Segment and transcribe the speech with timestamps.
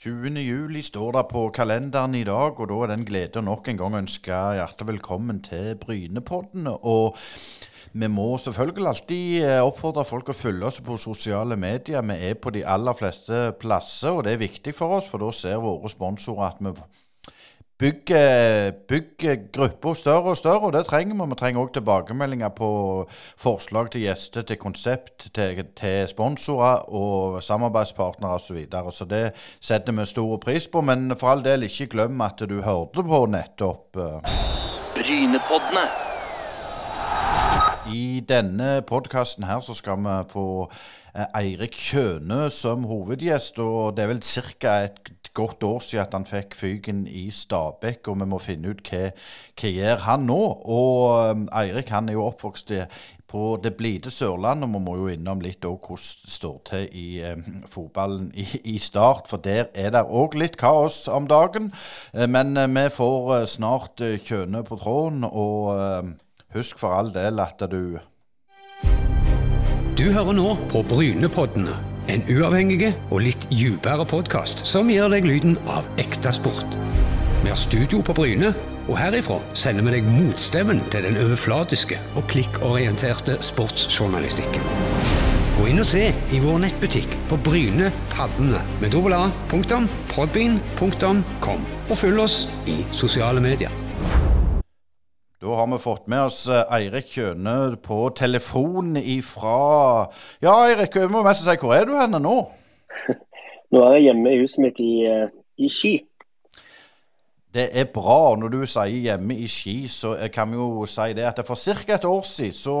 [0.00, 0.32] 20.
[0.40, 3.96] juli står det på kalenderen i dag, og da er den gleden nok en gang
[3.98, 6.70] ønske hjertelig velkommen til Brynepodden.
[6.88, 7.18] Og
[7.92, 12.00] vi må selvfølgelig alltid eh, oppfordre folk å følge oss på sosiale medier.
[12.00, 15.28] Vi er på de aller fleste plasser, og det er viktig for oss, for da
[15.36, 16.72] ser våre sponsorer at vi
[17.80, 21.28] bygger, bygger grupper større og større, og det trenger vi.
[21.30, 22.70] Vi trenger òg tilbakemeldinger på
[23.40, 28.46] forslag til gjester, til konsept, til, til sponsorer og samarbeidspartnere osv.
[28.50, 28.92] Så, videre.
[28.92, 29.24] så det
[29.60, 30.80] setter vi stor pris på.
[30.80, 33.96] Men for all del, ikke glem at du hørte på nettopp.
[33.96, 34.38] eh,
[34.94, 36.09] Brynepoddene.
[37.94, 40.46] I denne podkasten her så skal vi få
[41.14, 43.58] eh, Eirik Kjøne som hovedgjest.
[43.58, 44.74] og Det er vel ca.
[44.84, 48.82] et godt år siden at han fikk fyken i Stabekk, og vi må finne ut
[48.90, 49.10] hva,
[49.60, 50.42] hva gjør han nå.
[50.64, 52.72] Og eh, Eirik han er jo oppvokst
[53.30, 57.06] på det blide Sørlandet, vi må jo innom litt òg hvordan det står til i
[57.22, 61.70] eh, fotballen i, i Start, for der er det òg litt kaos om dagen.
[62.14, 66.16] Eh, men eh, vi får snart Kjøne på tråden, og
[66.54, 67.98] husk for all del at du
[69.98, 71.74] Du hører nå på Brynepoddene,
[72.08, 76.78] en uavhengig og litt dypere podkast som gir deg lyden av ekte sport.
[77.42, 78.54] Vi har studio på Bryne,
[78.88, 84.64] og herifra sender vi deg motstemmen til den overflatiske og klikkorienterte sportsjournalistikken.
[85.58, 89.86] Gå inn og se i vår nettbutikk på Bryne Paddene med dobbel A, punktum,
[91.90, 93.89] og følg oss i sosiale medier.
[95.40, 99.54] Da har vi fått med oss eh, Eirik Kjøne på telefon ifra
[100.44, 102.34] Ja, Eirik, vi må mest si, hvor er du henne nå?
[103.72, 105.94] Nå er jeg hjemme i huset mitt i, eh, i Ski.
[107.56, 108.34] Det er bra.
[108.36, 111.56] Når du sier hjemme i Ski, så eh, kan vi jo si det at for
[111.56, 111.96] ca.
[111.96, 112.76] et år siden så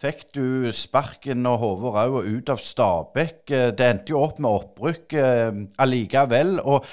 [0.00, 3.44] fikk du sparken og hodet og ut av Stabekk.
[3.52, 5.20] Det endte jo opp med opprykk
[5.84, 6.56] allikevel.
[6.64, 6.88] Og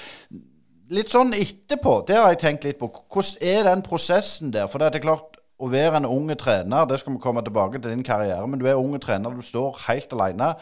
[0.90, 2.90] litt sånn etterpå, det har jeg tenkt litt på.
[2.90, 4.66] Hvordan er den prosessen der?
[4.70, 7.92] For det er klart, å være en unge trener, det skal vi komme tilbake til
[7.92, 10.54] din karriere, men du er unge trener, du står helt alene.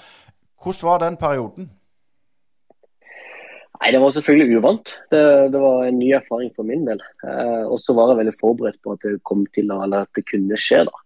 [0.59, 1.69] Hvordan var den perioden?
[3.79, 4.95] Nei, Det var selvfølgelig uvant.
[5.15, 5.21] Det,
[5.55, 6.99] det var en ny erfaring for min del.
[7.23, 10.27] Eh, og så var jeg veldig forberedt på at det kom til eller at det
[10.27, 10.83] kunne skje.
[10.89, 11.05] da.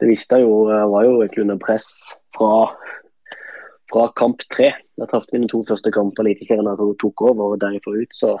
[0.00, 1.90] Det visste jeg jo, jeg var jo egentlig under press
[2.36, 2.72] fra,
[3.92, 4.72] fra kamp tre.
[4.96, 8.16] Jeg traff mine to første kamper i Eliteserien da jeg tok over, og derifra ut
[8.16, 8.32] så,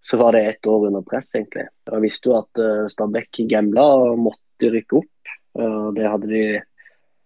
[0.00, 1.66] så var det ett år under press, egentlig.
[1.90, 5.32] Jeg visste jo at uh, Stabæk gambla og måtte rykke opp.
[5.58, 6.42] Uh, det hadde de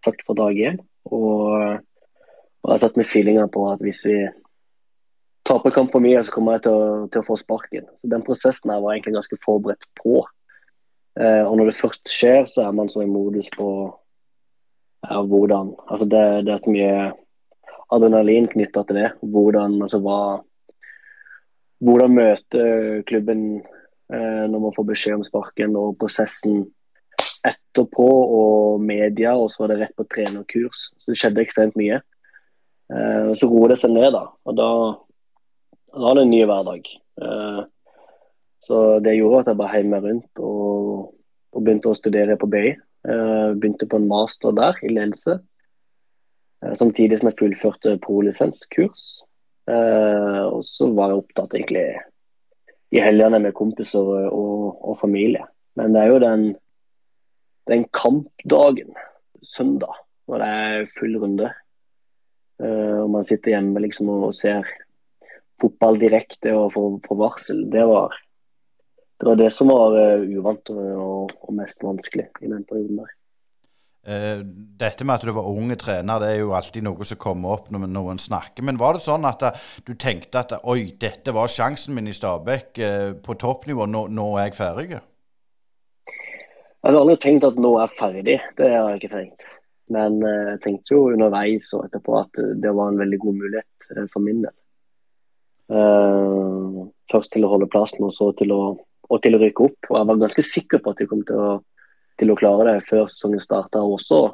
[0.04, 0.78] sagt fra dag én.
[1.12, 1.82] Og,
[2.62, 4.18] og jeg satt med feelinga på at hvis vi
[5.46, 7.88] taper kamp for mye, så kommer jeg til å, til å få sparken.
[8.00, 10.22] Så Den prosessen her var egentlig ganske forberedt på.
[11.18, 13.68] Uh, og når det først skjer, så er man så i modus på
[15.02, 16.96] ja, hvordan Altså det, det er så mye
[17.92, 19.10] adrenalin knytta til det.
[19.20, 20.20] Hvordan, altså hva
[21.82, 22.66] Hvordan møte
[23.08, 26.62] klubben eh, når man får beskjed om sparken, og prosessen
[27.42, 30.90] etterpå, og media, og så var det rett på trenerkurs.
[31.02, 31.98] Så det skjedde ekstremt mye.
[32.92, 34.28] Eh, så roer det seg ned, da.
[34.46, 34.70] Og da
[35.92, 36.86] da det en ny hverdag.
[37.22, 37.62] Eh,
[38.64, 41.10] så det gjorde at jeg bare heiv meg rundt og,
[41.52, 42.72] og begynte å studere på BI.
[42.72, 45.36] Eh, begynte på en master der i ledelse.
[46.62, 49.24] Eh, samtidig som jeg fullførte prolisenskurs.
[49.70, 51.86] Eh, og så var jeg opptatt egentlig
[52.92, 55.46] i helgene med kompiser og, og familie.
[55.78, 56.46] Men det er jo den,
[57.70, 58.92] den kampdagen,
[59.42, 59.96] søndag,
[60.28, 61.52] når det er full runde.
[62.62, 64.66] Eh, og man sitter hjemme liksom og ser
[65.62, 68.14] fotball direkte og får, får varsel, det var,
[69.20, 73.12] det var det som var uh, uvant og, og, mest vanskelig i den perioden der.
[74.02, 74.40] Eh,
[74.82, 77.68] dette med at du var unge trener, det er jo alltid noe som kommer opp
[77.70, 78.64] når noen snakker.
[78.66, 82.14] Men var det sånn at uh, du tenkte at oi, dette var sjansen min i
[82.16, 82.82] Stabæk
[83.22, 84.98] på toppnivå, nå, nå, er jeg ferdig?
[86.82, 89.46] Jeg har aldri tenkt at nå er jeg ferdig, det har jeg ikke tenkt.
[89.94, 94.24] Men jeg tenkte jo underveis og etterpå at det var en veldig god mulighet for
[94.24, 94.56] min del.
[97.12, 98.62] Først til å holde plassen, og så til å,
[99.06, 99.90] og til å rykke opp.
[99.90, 101.52] Og Jeg var ganske sikker på at jeg kom til å,
[102.22, 104.28] til å klare det før sesongen starta, også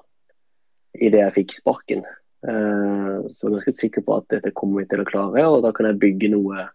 [0.99, 2.05] idet jeg fikk sparken.
[2.44, 5.62] Uh, så jeg er ganske sikker på at dette kommer vi til å klare, og
[5.64, 6.69] da kan jeg bygge noe,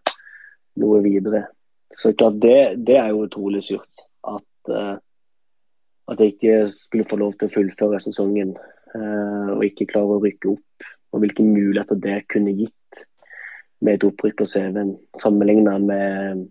[0.82, 1.46] noe videre.
[1.94, 4.02] Så klart, det, det, er jo utrolig surt.
[4.26, 4.96] At, uh,
[6.10, 8.56] at jeg ikke skulle få lov til å fullføre sesongen
[8.94, 10.84] og ikke klare å rykke opp.
[11.10, 13.00] Og hvilke muligheter det kunne gitt
[13.82, 16.44] med et opprykk på CV-en, sammenlignet med,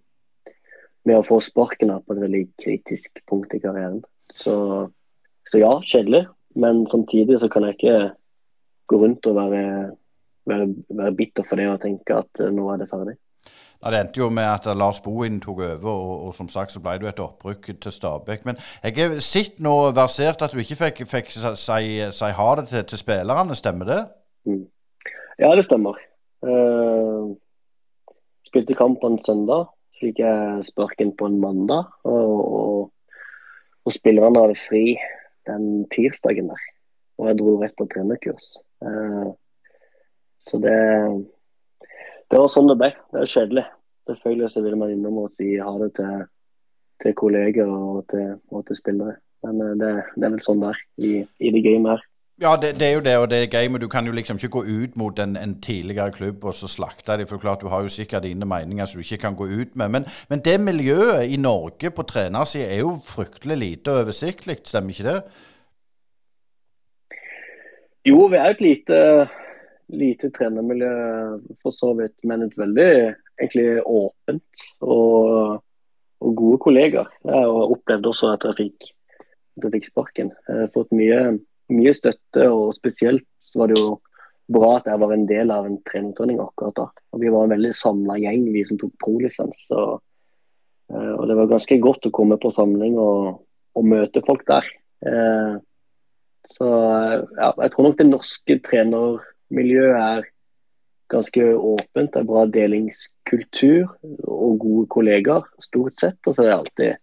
[1.08, 4.02] med å få sparken på et veldig kritisk punkt i karrieren.
[4.34, 4.56] Så,
[5.52, 6.26] så ja, kjedelig.
[6.56, 7.98] Men samtidig så kan jeg ikke
[8.90, 9.66] gå rundt og være,
[10.50, 13.16] være, være bitter for det og tenke at nå er det ferdig.
[13.84, 16.80] Ja, Det endte jo med at Lars Bohin tok over, og, og, som sagt så
[16.80, 18.46] ble det jo et opprykk til Stabæk.
[18.46, 21.82] Men jeg har sett nå versert at du ikke fikk, fikk si,
[22.16, 24.00] si, ha det til, til, spillerne, stemmer det?
[24.48, 24.64] Mm.
[25.40, 26.00] Ja, det stemmer.
[26.44, 27.36] Uh,
[28.48, 31.92] spilte kamp på en søndag, så fikk jeg sparken på en mandag.
[32.08, 32.93] Og, og,
[33.84, 34.98] og spillerne hadde fri
[35.50, 36.68] den tirsdagen der.
[37.20, 38.56] Og jeg dro rett på trenerkurs.
[38.84, 39.32] Uh,
[40.44, 40.78] så det
[42.34, 42.88] det var sånn det ble.
[43.14, 43.64] Det er kjedelig.
[44.10, 46.24] Selvfølgelig så vil man innom og si ha det til,
[47.04, 49.14] til kolleger og til, og til, spillere.
[49.46, 51.12] Men eh, det, det, er vel sånn det er i,
[51.46, 52.08] i det gamet her.
[52.42, 54.40] Ja, det, det, er jo det, og det er gøy, men du kan jo liksom
[54.42, 57.28] ikke gå ut mot en, en tidligere klubb og så slakte dem.
[57.30, 59.90] For klart, du har jo sikkert dine meninger som du ikke kan gå ut med.
[59.90, 64.90] Men, men det miljøet i Norge på trenersida er jo fryktelig lite og oversiktlig, stemmer
[64.90, 65.22] ikke det?
[68.10, 69.00] Jo, vi er et lite
[69.94, 70.94] lite trenermiljø
[71.62, 72.90] for så vidt, men et veldig
[73.42, 75.64] egentlig åpent og,
[76.20, 77.10] og gode kollegaer.
[77.26, 78.92] Jeg har opplevd også at jeg fikk,
[79.58, 80.32] at jeg fikk sparken.
[80.48, 81.20] Jeg har fått mye,
[81.74, 83.98] mye, støtte, og spesielt var det jo
[84.54, 86.88] bra at jeg var en del av en trenerutdanning akkurat da.
[87.14, 89.66] Og vi var en veldig samla gjeng, vi som tok prolisens.
[89.78, 90.02] Og,
[90.92, 93.44] eh, og, det var ganske godt å komme på samling og,
[93.78, 94.68] og møte folk der.
[95.08, 95.56] Eh,
[96.52, 100.30] så ja, jeg tror nok det norske trenermiljøet er
[101.14, 102.12] ganske åpent.
[102.12, 103.94] Det er bra delingskultur
[104.28, 106.20] og gode kollegaer, stort sett.
[106.26, 107.03] Og så er det alltid,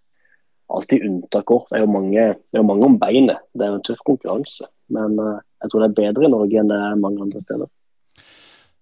[0.77, 1.67] alltid unntak òg.
[1.71, 3.43] Det er jo mange, er mange, om beinet.
[3.55, 4.69] Det er jo en tøff konkurranse.
[4.95, 7.71] Men uh, jeg tror det er bedre i Norge enn det er mange andre steder.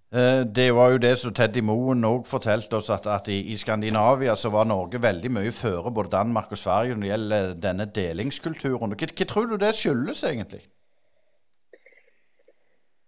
[0.09, 3.57] Eh, det var jo det som Teddy Moen òg fortalte oss, at, at i, i,
[3.61, 7.87] Skandinavia så var Norge veldig mye føre både Danmark og Sverige når det gjelder denne
[7.99, 8.95] delingskulturen.
[8.97, 10.63] Hva, hva tror du det skyldes egentlig?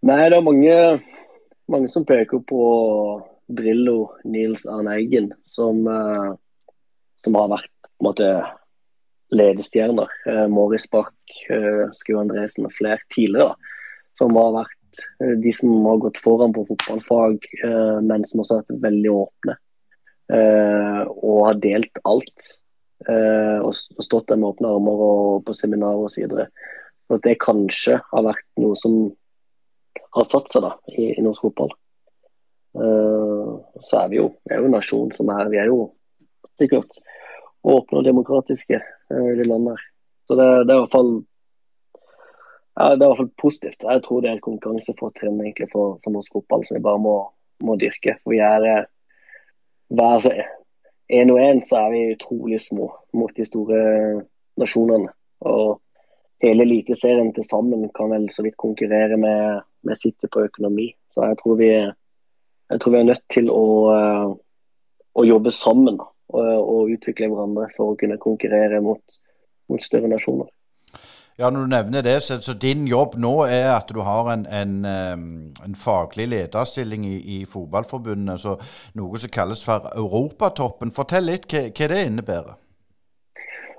[0.05, 0.77] Nei, det er mange,
[1.73, 2.61] mange som peker på
[3.49, 6.37] Drillo Nils Arne Eggen, som, uh,
[7.17, 8.31] som har vært på en måte
[9.31, 10.11] ledestjerner.
[10.27, 11.13] Uh, Morris Bach,
[11.51, 13.55] uh, Skau Andresen og flere tidligere.
[14.19, 17.51] Som har vært uh, de som har gått foran på fotballfag,
[18.07, 19.59] men som også har vært veldig åpne.
[20.31, 22.45] og har delt alt.
[23.09, 26.37] og, stått der med åpne armer og på seminarer osv.
[27.11, 29.09] At det kanskje har vært noe som
[30.15, 31.73] har satt seg da, i, i norsk fotball.
[32.71, 35.81] Så er vi jo, vi er jo en nasjon som er Vi er jo
[36.61, 37.01] sikkert
[37.67, 38.79] åpne og demokratiske
[39.11, 39.85] i landet her.
[40.27, 41.13] Så det, det, er i hvert fall
[42.77, 43.83] ja, det er i hvert fall positivt.
[43.83, 47.15] Jeg tror det er et konkurransefortrinn egentlig for, for, norsk fotball som vi bare må,
[47.67, 48.17] må dyrke.
[48.23, 48.89] For vi er eh,
[49.91, 50.33] hver altså,
[51.11, 52.87] en og en så er vi utrolig små
[53.19, 53.81] mot de store
[54.61, 55.11] nasjonene.
[55.51, 55.81] Og
[56.45, 60.93] hele Eliteserien til sammen kan vel så vidt konkurrere med, med City på økonomi.
[61.11, 63.67] Så jeg tror vi, jeg tror vi er nødt til å,
[63.97, 64.31] eh,
[65.19, 65.99] å jobbe sammen
[66.33, 69.21] og, og, utvikle hverandre for å kunne konkurrere mot,
[69.71, 70.49] mot større nasjoner.
[71.41, 74.43] Ja, Når du nevner det, så, så, din jobb nå er at du har en,
[74.45, 74.75] en,
[75.65, 78.59] en faglig lederstilling i, i Fotballforbundet, så
[78.99, 80.93] noe som kalles for Europatoppen.
[80.93, 82.59] Fortell litt hva, hva det innebærer?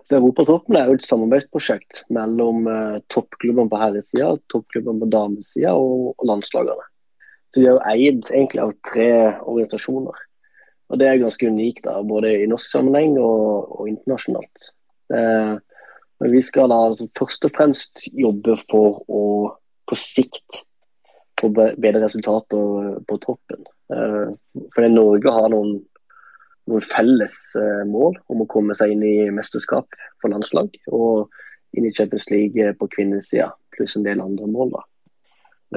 [0.10, 6.10] Så Europatoppen er jo et samarbeidsprosjekt mellom eh, toppklubbene på herresida, toppklubbene på damesida og,
[6.18, 6.88] og landslagene.
[7.54, 9.08] Så Vi er jo eid egentlig av tre
[9.38, 10.18] organisasjoner.
[10.92, 14.66] Og Det er ganske unikt, da, både i norsk sammenheng og, og internasjonalt.
[15.16, 15.54] Eh,
[16.22, 16.82] men vi skal da
[17.18, 19.24] først og fremst jobbe for å
[19.88, 20.62] på sikt
[21.40, 23.64] få bedre resultater på toppen.
[23.96, 24.36] Eh,
[24.76, 25.80] fordi Norge har noen
[26.70, 31.32] noen felles eh, mål om å komme seg inn i mesterskap for landslag og
[31.78, 34.76] inn i Champions League eh, på kvinnesida, pluss en del andre mål.
[34.76, 34.84] da.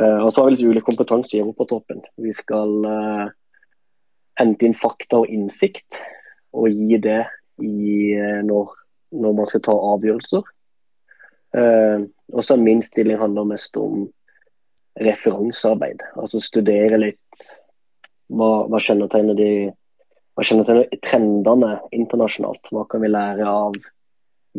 [0.01, 2.03] Eh, og så har vi litt ulik kompetanse i Europatoppen.
[2.21, 2.77] Vi skal
[4.41, 6.01] hente inn fakta og innsikt
[6.55, 7.23] og gi det
[7.63, 8.15] i,
[8.47, 8.75] når,
[9.15, 10.51] når, man skal ta avgjørelser.
[12.35, 14.09] og så Min stilling handler mest om
[15.01, 16.03] referansearbeid.
[16.19, 17.47] Altså studere litt
[18.31, 19.51] hva, hva kjennetegner de
[20.35, 22.73] hva kjennetegner trendene internasjonalt?
[22.75, 23.77] Hva kan vi lære av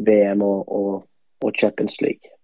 [0.08, 0.94] VM og, og,
[1.44, 2.35] og Champions League?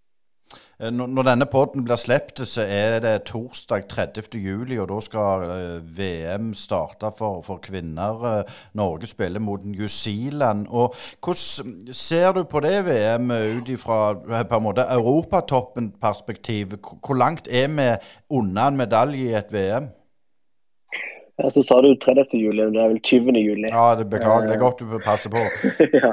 [0.81, 4.39] Eh, når denne poden blir sluppet, så er det torsdag 30.
[4.41, 8.25] juli, og da skal eh, VM starte for, for, kvinner.
[8.31, 8.43] Eh,
[8.79, 10.67] Norge spiller mot New Zealand.
[10.69, 14.17] Og Hvordan ser du på det VM ut ifra
[14.97, 16.67] europatoppen-perspektiv?
[16.81, 17.89] Hvor langt er vi
[18.29, 19.89] unna en medalje i et VM?
[21.51, 22.37] Så sa du 30.
[22.37, 23.37] juli, men det er vel 20.
[23.41, 23.69] juli.
[23.69, 25.41] Ja, det Beklager, det er godt du passer på.
[26.03, 26.11] ja.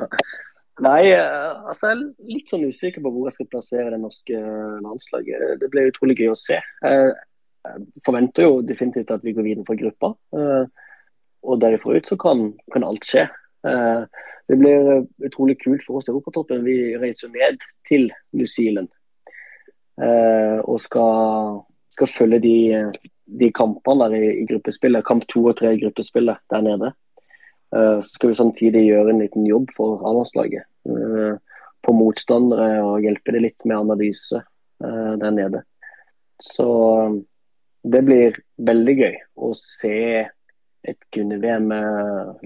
[0.84, 4.42] Nei, eh, altså jeg er litt sånn usikker på hvor jeg skal plassere det norske
[4.84, 5.56] landslaget.
[5.62, 6.60] Det blir utrolig gøy å se.
[6.82, 7.16] Jeg
[8.06, 10.12] forventer jo definitivt at vi går videre fra gruppa.
[10.38, 10.86] Eh,
[11.48, 13.26] og derifra ut så kan, kan alt skje.
[13.66, 16.64] Eh, det blir utrolig kult for oss i Europatoppen.
[16.64, 18.88] Vi reiser ned til New Zealand
[20.00, 21.60] eh, og skal,
[21.96, 22.56] skal følge de,
[23.26, 25.06] de, kampene der i, i gruppespillet.
[25.06, 26.94] Kamp to og tre i gruppespillet der nede.
[27.76, 30.66] Eh, så skal vi samtidig gjøre en liten jobb for A-landslaget.
[31.84, 34.40] På motstandere og hjelpe det litt med analyse
[34.78, 35.60] der nede.
[36.42, 36.66] Så
[37.82, 40.00] det blir veldig gøy å se
[40.88, 41.68] et Gunne-VM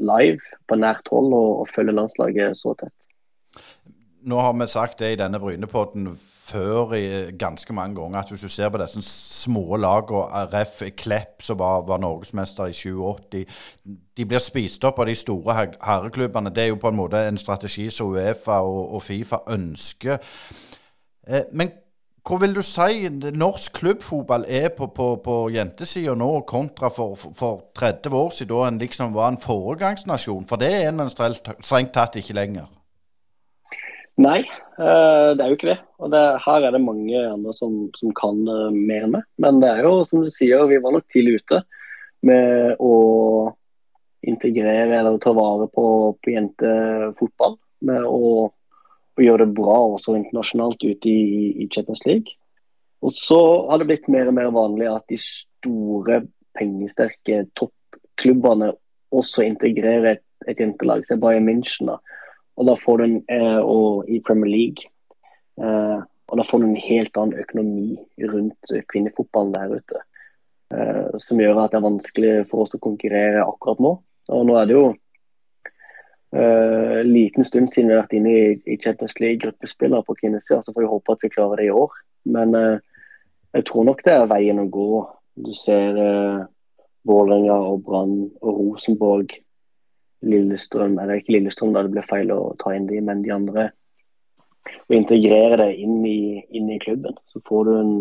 [0.00, 2.96] live på nært hold og, og følge landslaget så tett.
[4.24, 7.06] Nå har vi sagt det i denne Brynepodden før i
[7.38, 11.82] ganske mange ganger, at hvis du ser på disse små lagene, RF Klepp som var,
[11.86, 13.44] var norgesmester i 87,
[14.16, 16.54] de blir spist opp av de store herreklubbene.
[16.54, 20.18] Det er jo på en måte en strategi som Uefa og, og Fifa ønsker.
[21.28, 21.72] Eh, men
[22.22, 27.64] hvor vil du si norsk klubbfotball er på, på, på jentesida nå, kontra for, for,
[27.74, 30.46] 30 år siden, da en liksom var en foregangsnasjon?
[30.46, 32.70] For det er en strengt tatt ikke lenger.
[34.20, 35.78] Nei, eh, det er jo ikke det.
[36.02, 39.26] Og det, Her er det mange andre som, som kan eh, mer enn meg.
[39.40, 41.62] Men det er jo som du sier, vi var nok tidlig ute
[42.28, 42.94] med å
[44.22, 45.86] integrere eller ta vare på,
[46.22, 47.56] på jentefotball.
[47.88, 48.52] Med å
[49.12, 52.36] å, gjøre det bra også internasjonalt ute i, i Champions League.
[53.02, 58.74] Og så har det blitt mer og mer vanlig at de store, pengesterke toppklubbene
[59.12, 61.04] også integrerer et, et jentelag.
[61.08, 61.98] Se Bayern München, da.
[62.56, 64.88] Og da får du en, eh, og i Premier League.
[65.60, 67.98] Eh, og da får du en helt annen økonomi
[68.32, 70.02] rundt kvinnefotballen der ute.
[70.72, 73.96] Eh, som gjør at det er vanskelig for oss å konkurrere akkurat nå.
[74.32, 74.92] Og nå er det jo
[76.32, 80.72] Uh, liten stund siden vi har vært inne i, i Champions League-gruppespillere på kvinnesida, så
[80.72, 81.98] får vi håpe at vi klarer det i år.
[82.24, 82.78] Men uh,
[83.52, 85.02] jeg tror nok det er veien å gå.
[85.44, 86.46] Du ser uh,
[87.04, 89.34] Vålerenga og Brann og Rosenborg,
[90.22, 93.70] Lillestrøm Eller ikke Lillestrøm, da det ble feil å ta inn de, men de andre.
[94.86, 97.16] Og integrere det inn i, inn i klubben.
[97.30, 97.92] Så får du en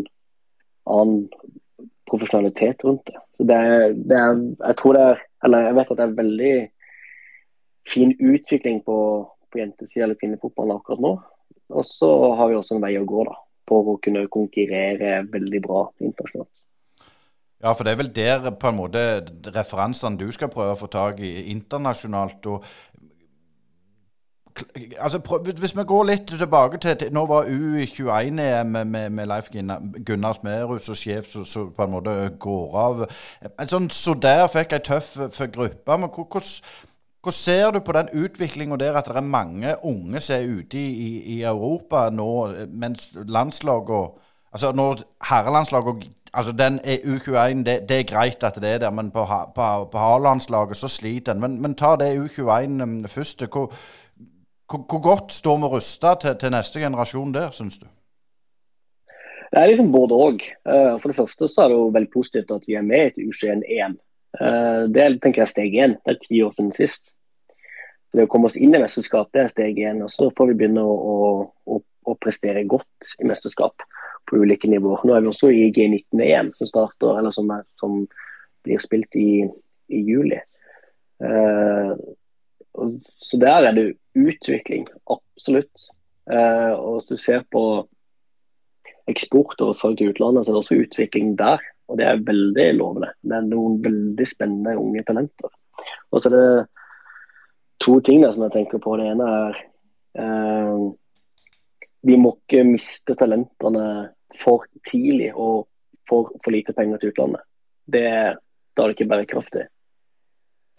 [0.91, 1.25] annen
[2.09, 3.17] profesjonalitet rundt det.
[3.37, 6.17] Så det er, det er Jeg tror det er Eller jeg vet at det er
[6.21, 6.55] veldig
[7.89, 8.97] fin utvikling på,
[9.49, 11.15] på jentesida eller kvinnefotballen akkurat nå.
[11.73, 13.33] Og så har vi også en vei å gå da,
[13.65, 16.51] for å kunne konkurrere veldig bra internasjonalt.
[17.63, 19.01] Ja, for det er vel der på en måte
[19.55, 22.45] referansene du skal prøve å få tak i internasjonalt.
[22.45, 22.63] og
[24.99, 25.19] altså,
[25.59, 29.49] Hvis vi går litt tilbake til Nå var U21-EM med, med, Leif
[30.05, 33.05] Gunnar Smerud som sjef som på en måte går av.
[33.69, 35.13] Sånn, så der fikk ei tøff
[35.53, 35.97] gruppe.
[35.97, 40.49] men hvordan ser du på den utviklinga der at det er mange unge som er
[40.49, 42.31] ute i, i, Europa nå,
[42.69, 44.17] mens landslagene
[44.51, 48.91] Altså når herrelandslaget altså den er U21, det, det, er greit at det er der,
[48.91, 51.41] men på, på, på A-landslaget så sliter en.
[51.41, 53.45] Men, men ta det U21 um, først.
[53.45, 53.73] Hvor,
[54.69, 57.85] hvor, hvor, godt står vi rusta til, til, neste generasjon der, syns du?
[59.51, 60.43] Det er liksom både òg.
[60.73, 63.25] Eh, for det første så er det jo veldig positivt at vi er med i
[63.27, 63.97] U21-EM.
[64.39, 65.97] Eh, det tenker jeg er steg én.
[66.05, 67.11] Det er ti år siden sist.
[68.15, 69.99] Det å komme oss inn i mesterskap det er steg én.
[70.05, 70.95] Og så får vi begynne å,
[71.67, 73.83] å, å, prestere godt i mesterskap
[74.31, 75.03] på ulike nivåer.
[75.05, 78.01] Nå er vi også i G19-EM som starter, eller som, er, som
[78.65, 79.43] blir spilt i,
[79.91, 80.39] i juli.
[81.21, 81.93] Uh,
[83.21, 85.89] så der er det utvikling, absolutt.
[86.31, 87.65] Uh, og hvis du ser på
[89.11, 91.63] eksport og salg til utlandet, så er det også utvikling der.
[91.91, 93.11] Og det er veldig lovende.
[93.19, 95.51] Det er noen veldig spennende unge talenter.
[96.11, 96.47] Og så er det
[97.83, 98.95] to ting der som jeg tenker på.
[98.99, 99.59] Det ene er
[100.21, 100.83] eh,
[102.07, 103.85] Vi må ikke miste talentene
[104.39, 105.67] for tidlig og
[106.09, 107.43] for, for lite penger til utlandet.
[107.91, 108.07] Det,
[108.75, 109.65] da er det ikke bærekraftig.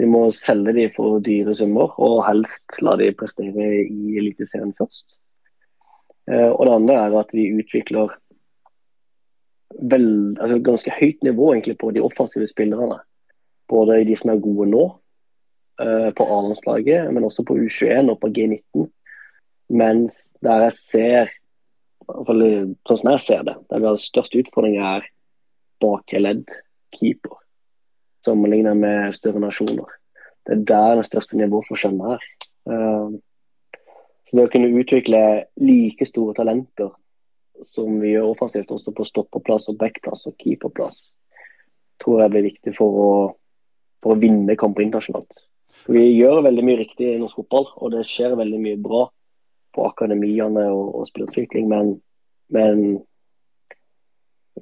[0.01, 5.17] Vi må selge dem for dyre summer, og helst la de prestere i Eliteserien først.
[6.31, 8.15] Eh, og det andre er at vi utvikler
[9.81, 10.09] vel,
[10.41, 12.99] altså ganske høyt nivå egentlig på de offensive spillerne.
[13.69, 14.83] Både de som er gode nå,
[15.81, 18.89] uh, på A-landslaget, men også på U21 og på G19.
[19.73, 21.33] Mens der jeg ser,
[22.07, 25.07] sånn som jeg ser det, der vi har størst utfordring er
[25.83, 26.47] bakre ledd,
[26.95, 27.39] keeper.
[28.27, 29.91] Sammenlignet med større nasjoner.
[30.47, 32.27] Det er der den største nivåforskjellen er.
[32.69, 33.19] Uh,
[34.23, 35.23] så det å kunne utvikle
[35.59, 36.93] like store talenter
[37.75, 41.13] som vi gjør offensivt, også på stopperplass og backplass og keeperplass,
[42.03, 43.11] tror jeg blir viktig for å,
[44.03, 45.45] for å vinne kamper internasjonalt.
[45.91, 49.07] Vi gjør veldig mye riktig i norsk fotball, og det skjer veldig mye bra
[49.75, 51.95] på akademiene og, og spillerutvikling, men,
[52.55, 52.85] men,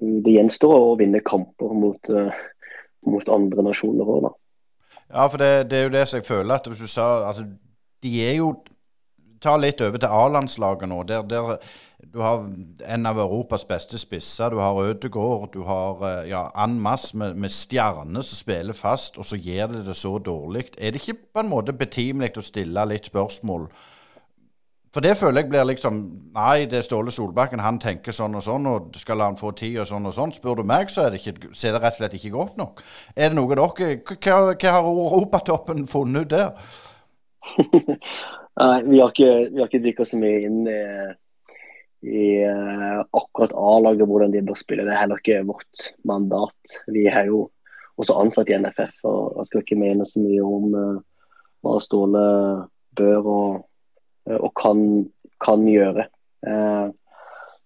[0.00, 2.30] det gjenstår å vinne kamper mot, uh,
[3.10, 4.34] mot andre nasjoner òg, da.
[5.10, 7.42] Ja, for det, det er jo det som jeg føler at hvis du sa altså,
[8.02, 8.52] De er jo
[9.40, 10.98] Ta litt over til A-landslaget nå.
[11.08, 11.54] Der, der
[12.12, 12.42] du har
[12.86, 14.50] en av Europas beste spisser.
[14.50, 15.52] Du har Ødegaard.
[15.54, 19.78] Du har eh, ja, en masse med, med stjerner som spiller fast, og så gjør
[19.78, 20.66] det det så dårlig.
[20.78, 23.68] Er det ikke på en måte betimelig å stille litt spørsmål?
[24.90, 25.98] For det føler jeg blir liksom
[26.34, 27.62] Nei, det er Ståle Solbakken.
[27.62, 30.34] Han tenker sånn og sånn, og skal han få tid og sånn og sånn.
[30.34, 32.58] Spør du meg, så er det, ikke, så er det rett og slett ikke godt
[32.58, 32.82] nok.
[33.14, 36.76] Er det noe dere Hva, hva har Europatoppen funnet ut der?
[38.60, 40.80] Nei, vi har ikke, vi ikke dykka så mye inn i,
[42.10, 44.84] i uh, akkurat A-laget, hvordan de bør spille.
[44.84, 46.76] Det er heller ikke vårt mandat.
[46.90, 47.46] Vi er jo
[48.00, 51.00] også ansatt i NFF og jeg skal ikke mene så mye om uh,
[51.62, 52.26] hva Ståle
[52.98, 53.66] bør og,
[54.30, 54.80] og kan,
[55.40, 56.04] kan, gjøre.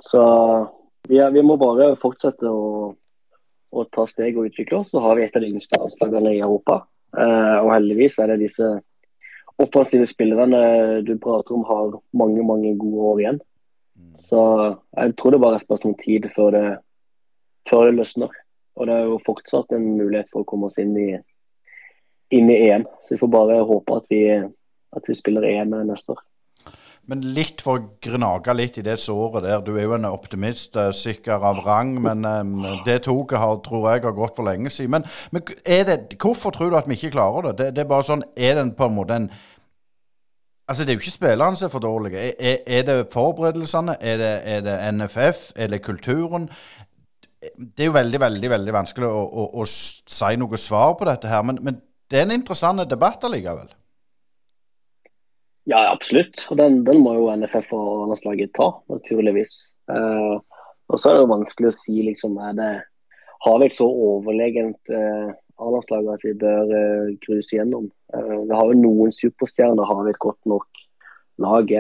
[0.01, 0.23] så
[1.09, 2.95] vi, er, vi, må bare fortsette å,
[3.75, 4.93] å, ta steg og utvikle oss.
[4.95, 6.85] Så har vi et av de yngste avslagene i Europa.
[7.15, 8.71] og heldigvis er det disse
[9.57, 13.41] offensive spillerne du prater om, har mange mange gode år igjen.
[13.99, 14.17] Mm.
[14.17, 14.41] Så
[14.97, 16.65] jeg tror det bare er spørsmål om tid før det,
[17.69, 18.35] før det løsner.
[18.75, 21.11] Og det er jo fortsatt en mulighet for å komme oss inn i,
[22.35, 22.87] inn i EM.
[23.05, 26.25] Så vi får bare håpe at vi, at vi spiller EM neste år.
[27.11, 29.61] Men litt for å gnage litt i det såret der.
[29.65, 32.55] Du er jo en optimist, eh, sikker av rang, men um,
[32.87, 34.91] det toget har, tror jeg har gått for lenge siden.
[34.97, 35.43] Men, men
[35.89, 37.59] det, hvorfor tror du at vi ikke klarer det?
[37.59, 39.29] Det, det er bare sånn, er det på en måte en
[40.65, 42.21] Altså, Det er jo ikke spillerne som er for dårlige.
[42.41, 43.99] Er, er det forberedelsene?
[44.01, 45.51] Er det, er det, NFF?
[45.61, 46.49] Er det kulturen?
[47.59, 51.29] Det er jo veldig veldig, veldig vanskelig å, å, å si noe svar på dette
[51.29, 53.69] her, men, men det er en interessant debatt allikevel.
[55.64, 56.42] Ja, absolutt.
[56.52, 59.71] Og den, den må jo NFF og landslaget ta, naturligvis.
[59.88, 60.37] Uh,
[60.92, 62.73] og så er det jo vanskelig å si liksom, er det,
[63.44, 67.88] Har vi et så overlegent uh, A-landslag at vi bør uh, gruse gjennom?
[68.12, 69.88] Uh, vi har jo noen superstjerner.
[69.88, 70.85] Har vi et godt nok
[71.40, 71.72] lag?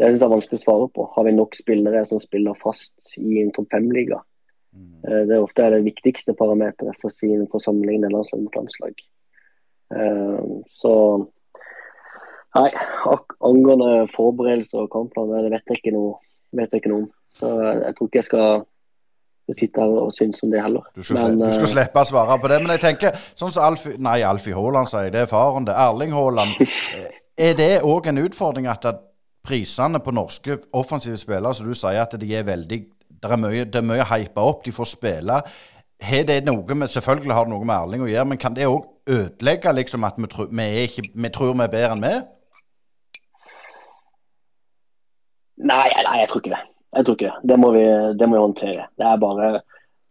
[0.00, 1.06] det er det vanskelig å svare på.
[1.14, 4.18] Har vi nok spillere som spiller fast i en topp fem-liga?
[4.72, 5.26] Mm.
[5.28, 9.02] det er ofte det viktigste parameteret for, for å sammenligne landslag mot landslag.
[10.72, 10.92] så
[12.52, 12.68] Nei,
[13.40, 16.18] angående forberedelser og kampene, det vet jeg ikke noe,
[16.52, 17.08] vet jeg ikke noe om.
[17.38, 18.66] Så jeg tror ikke jeg skal
[19.58, 20.84] sitte her og synes om det heller.
[20.96, 22.60] Du skal, men, du skal eh, slippe å svare på det.
[22.62, 25.76] Men jeg tenker, sånn som Alfie Nei, Alfie Haaland sier, det er faren det.
[25.76, 26.60] Erling Haaland.
[27.42, 28.84] Er det òg en utfordring at,
[29.42, 32.76] prisene på norske offensive spillere, som du sier at de er veldig
[33.22, 35.40] det er mye, det er mye hypa opp, de får spille.
[36.02, 38.66] Har det noe med, Selvfølgelig har det noe med Erling å gjøre, men kan det
[38.66, 42.14] òg ødelegge liksom at vi, tro, vi, ikke, vi tror vi er bedre enn vi?
[45.62, 46.62] Nei, nei, jeg tror ikke det.
[46.92, 47.84] Jeg tror ikke Det Det må vi,
[48.18, 48.86] det må vi håndtere.
[48.98, 49.50] Det er bare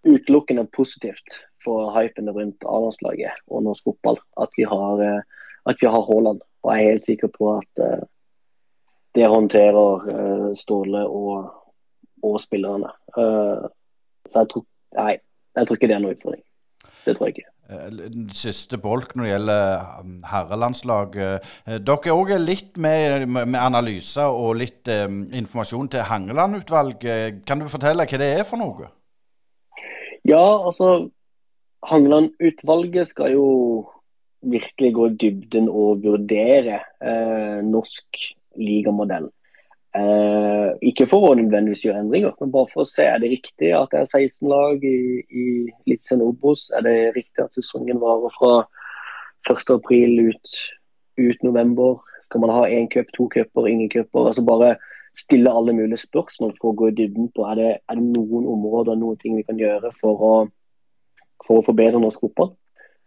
[0.08, 5.22] utelukkende positivt for hypen rundt A-landslaget og norsk fotball at vi har eh,
[5.66, 6.42] at vi har Haaland.
[6.64, 8.04] Og jeg er helt sikker på at uh,
[9.16, 11.52] det håndterer uh, Ståle og,
[12.24, 12.92] og spillerne.
[13.18, 13.70] Uh,
[14.36, 14.66] jeg tror,
[14.98, 15.18] nei,
[15.56, 16.44] jeg tror ikke det er noen utfordring.
[17.06, 17.50] Det tror jeg ikke.
[17.72, 19.62] Eh, siste bolk når det gjelder
[20.28, 21.14] herrelandslag.
[21.16, 21.52] herrelandslaget.
[21.68, 27.46] Eh, dere er òg litt med, med analyser og litt um, informasjon til Hangeland-utvalget.
[27.48, 28.92] Kan du fortelle hva det er for noe?
[30.28, 31.10] Ja, altså
[31.88, 33.48] Hangeland-utvalget skal jo
[34.42, 38.26] virkelig gå i dybden og vurdere eh, norsk
[38.60, 39.30] ligamodell.
[39.92, 43.74] Eh, ikke for å nødvendigvis gjøre endringer, men bare for å se er det riktig
[43.76, 45.48] at det er 16 lag i, i
[45.84, 46.70] Eliteserien Obos.
[46.78, 48.54] Er det riktig at sesongen varer fra
[49.52, 50.56] 1.4 ut,
[51.20, 52.00] ut november?
[52.30, 54.30] Skal man ha én cup, to cuper, ingen cuper?
[54.30, 54.78] Altså bare
[55.20, 58.48] stille alle mulige spørsmål for å gå i dybden på er det, er det noen
[58.48, 60.32] områder noen ting vi kan gjøre for å,
[61.44, 62.54] for å forbedre norsk fotball.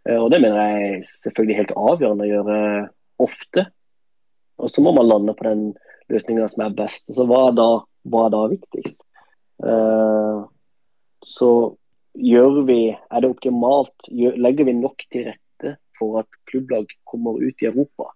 [0.05, 2.59] Eh, og Det mener jeg er selvfølgelig helt avgjørende å gjøre
[3.25, 3.65] ofte.
[4.61, 5.65] Og så må man lande på den
[6.11, 7.09] løsninger som er best.
[7.13, 7.69] Så hva er da,
[8.09, 8.97] hva er da viktigst?
[9.63, 10.45] Uh,
[11.25, 11.49] så
[12.15, 17.39] gjør vi, er det optimalt, gjør, legger vi nok til rette for at klubblag kommer
[17.41, 18.11] ut i Europa?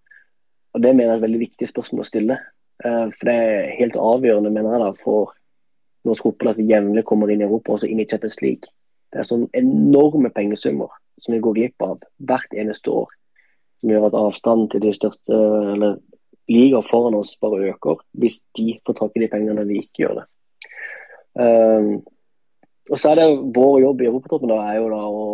[0.74, 2.40] Og Det mener jeg er et veldig viktig spørsmål å stille.
[2.86, 5.36] Uh, for Det er helt avgjørende mener jeg da, for
[6.08, 8.72] norsk fotball at vi jevnlig kommer inn i Europa, også inn i Champions League.
[9.10, 11.98] Det er sånn enorme pengesummer som vi går glipp av
[12.30, 13.10] hvert eneste år.
[13.82, 15.36] Som gjør at avstanden til de største,
[15.74, 15.98] eller
[16.50, 20.22] ligaer foran oss bare øker hvis de får tak i de pengene vi ikke gjør
[20.22, 20.26] det.
[21.40, 21.92] Um,
[22.90, 25.28] og så er det Vår jobb i Europatoppen er jo da å,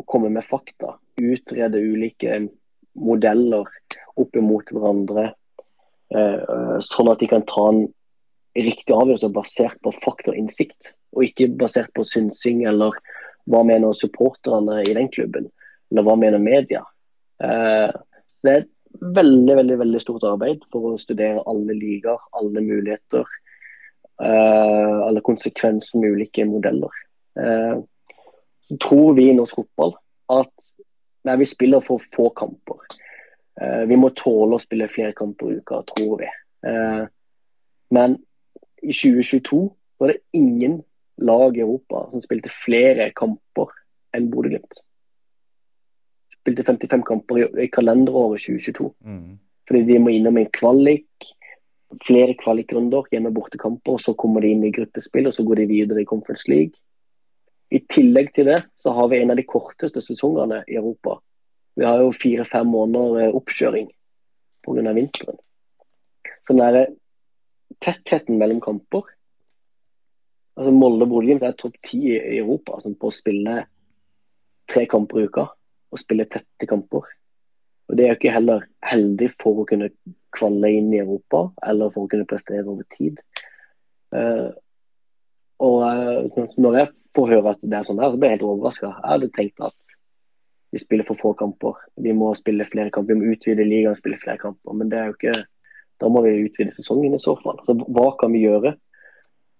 [0.00, 0.96] å, komme med fakta.
[1.20, 2.40] Utrede ulike
[2.96, 3.68] modeller
[4.18, 5.30] opp imot hverandre.
[6.10, 7.84] Uh, sånn at de kan ta en
[8.56, 10.94] riktig avgjørelse basert på fakta og innsikt.
[11.14, 12.96] Og ikke basert på synsing eller
[13.50, 15.50] hva mener supporterne i den klubben.
[15.92, 16.82] Eller hva mener media?
[17.42, 17.92] Uh,
[18.40, 18.68] det er
[19.00, 23.24] veldig, veldig, veldig stort arbeid for å studere alle ligaer, alle muligheter.
[24.20, 26.92] Uh, alle konsekvenser med ulike modeller.
[27.40, 27.80] Uh,
[28.68, 29.94] så tror vi i norsk fotball
[30.34, 30.72] at
[31.24, 32.82] nei, vi spiller for få kamper.
[33.56, 36.28] Uh, vi må tåle å spille flere kamper i uka, tror vi.
[36.66, 37.04] Eh,
[37.90, 38.18] men
[38.82, 39.60] i 2022
[39.98, 40.82] var det ingen
[41.16, 43.72] lag i Europa som spilte flere kamper
[44.16, 44.80] enn Bodø-Glimt.
[46.40, 48.90] Spilte 55 kamper i, i kalenderåret 2022.
[49.04, 49.38] Mm.
[49.68, 51.30] Fordi de må innom en kvalik,
[52.06, 56.02] flere kvalikrunder, hjemme-bortekamper, og så kommer de inn i gruppespill, og så går de videre
[56.02, 56.78] i Conference League.
[57.70, 61.20] I tillegg til det så har vi en av de korteste sesongene i Europa.
[61.78, 63.86] Vi har jo fire-fem måneder eh, oppkjøring
[64.66, 64.92] pga.
[64.96, 65.38] vinteren.
[66.46, 66.86] Så den derre
[67.80, 69.06] tettheten mellom kamper
[70.58, 73.56] altså Molde og Bodø-Glimt er topp ti i i Europa altså på å spille
[74.68, 75.46] tre kamper i uka
[75.90, 77.06] og spille tette kamper.
[77.90, 79.90] Og Det er jo ikke heller heldig for å kunne
[80.36, 83.18] kvalle inn i Europa eller for å kunne prestere over tid.
[84.14, 84.50] Uh,
[85.58, 88.46] og uh, Når jeg får høre at det er sånn der, så blir jeg helt
[88.46, 88.92] overraska.
[88.92, 89.96] Jeg hadde tenkt at
[90.70, 91.80] vi spiller for få kamper.
[91.98, 93.16] Vi må spille flere kamper.
[93.16, 94.76] Vi må utvide ligaen og spille flere kamper.
[94.76, 95.40] Men det er jo ikke
[96.00, 97.58] Da må vi utvide sesongen i så fall.
[97.66, 98.70] Så hva kan vi gjøre?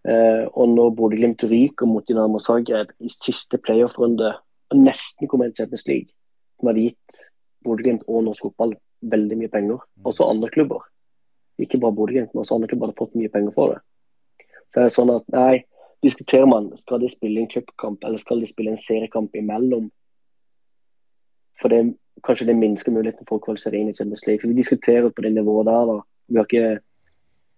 [0.09, 4.31] Uh, og når Bodø-Glimt ryker mot Dynamo Zagreb i siste playoff-runde
[4.71, 6.15] og nesten kommer inn i Champions League,
[6.61, 7.21] som hadde gitt
[7.65, 8.77] Bodø-Glimt og norsk fotball
[9.11, 10.85] veldig mye penger, også andre klubber.
[11.61, 13.81] Ikke bare Bodø-Glimt, men også andre klubber hadde fått mye penger for det.
[14.71, 15.65] Så er det sånn at nei,
[16.05, 19.91] diskuterer man skal de spille en cupkamp eller skal de spille en seriekamp imellom.
[21.61, 21.83] For det
[22.25, 24.43] kanskje det minsker muligheten for å kvalifisere inn i Champions League.
[24.43, 25.87] Så Vi diskuterer på det nivået der.
[25.87, 26.01] da.
[26.29, 26.81] Vi har ikke,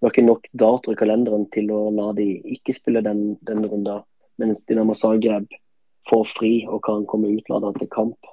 [0.00, 3.64] vi har ikke nok datoer i kalenderen til å la de ikke spille den, den
[3.66, 4.02] runden,
[4.38, 5.46] mens Dinamo Zagreb
[6.10, 8.31] får fri og kan komme utlada til kamp.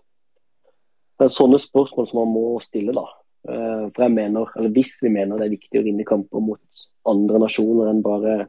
[1.20, 3.08] Det er sånne spørsmål som man må stille, da.
[3.50, 6.86] Eh, For jeg mener, eller Hvis vi mener det er viktig å vinne kamper mot
[7.06, 8.48] andre nasjoner enn bare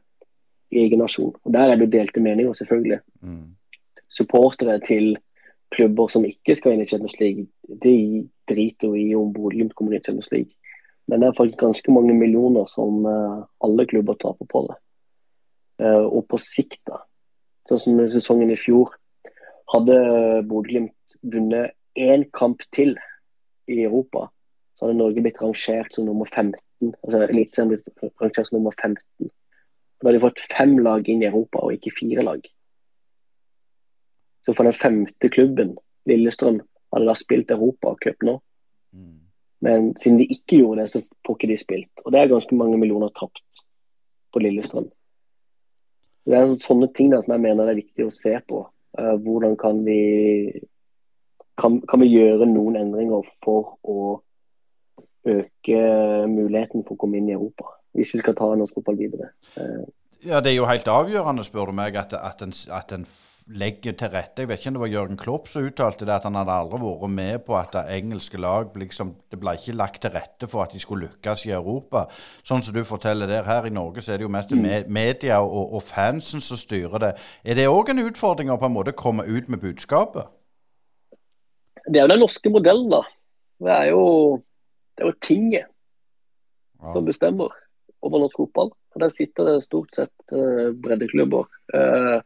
[0.71, 1.33] egen nasjon.
[1.43, 2.99] Og Der er det jo delte meninger, selvfølgelig.
[3.21, 3.55] Mm.
[4.09, 5.17] Supportere til
[5.71, 7.47] klubber som ikke skal inn i Champions League,
[7.83, 10.51] de driter jo i om Bodø-Glimt kommer inn i Champions League.
[11.07, 14.77] Men det er faktisk ganske mange millioner som eh, alle klubber taper på det.
[15.83, 17.03] Eh, og på sikt, da.
[17.67, 18.95] Sånn som sesongen i fjor.
[19.71, 19.95] Hadde
[20.47, 22.95] Bodø-Glimt vunnet én kamp til
[23.67, 24.27] i Europa,
[24.75, 26.93] så hadde Norge blitt rangert som nummer 15.
[27.03, 29.29] Altså Eliteserien blitt rangert som nummer 15.
[30.01, 32.45] Da hadde de fått fem lag inn i Europa, og ikke fire lag.
[34.41, 35.75] Så for den femte klubben,
[36.09, 36.61] Lillestrøm,
[36.93, 38.39] hadde da spilt Europacup nå.
[38.97, 39.19] Mm.
[39.61, 41.91] Men siden de ikke gjorde det, så får ikke de spilt.
[42.05, 43.61] Og det er ganske mange millioner tapt
[44.33, 44.89] på Lillestrøm.
[46.25, 48.63] Det er sånne ting da, som jeg mener det er viktig å se på.
[48.97, 50.01] Eh, hvordan kan vi
[51.59, 54.01] kan, kan vi gjøre noen endringer for å
[55.27, 55.81] øke
[56.31, 57.75] muligheten for å komme inn i Europa?
[57.97, 59.33] Hvis vi skal ta norsk fotball videre.
[59.59, 59.89] Eh,
[60.21, 63.05] Ja, det er jo helt avgjørende, spør du meg, at, at, en, at en
[63.57, 64.43] legger til rette.
[64.43, 66.77] Jeg vet ikke om det var Jørgen Klopp som uttalte det, at han hadde aldri
[66.83, 70.61] vært med på at det engelske lag liksom, Det ble ikke lagt til rette for
[70.61, 72.05] at de skulle lykkes i Europa.
[72.45, 73.47] Sånn som du forteller der.
[73.49, 74.91] Her i Norge så er det jo mest mm.
[74.93, 77.11] media og, og fansen som styrer det.
[77.43, 80.29] Er det òg en utfordring å på en måte komme ut med budskapet?
[81.87, 83.01] Det er jo den norske modellen, da.
[83.61, 84.03] Det er jo,
[84.95, 85.67] det er jo tinget
[86.81, 86.93] Ja.
[86.95, 87.53] som bestemmer
[88.01, 88.71] over norsk fotball.
[88.95, 92.21] Og Der sitter det stort sett uh, breddeklubber uh,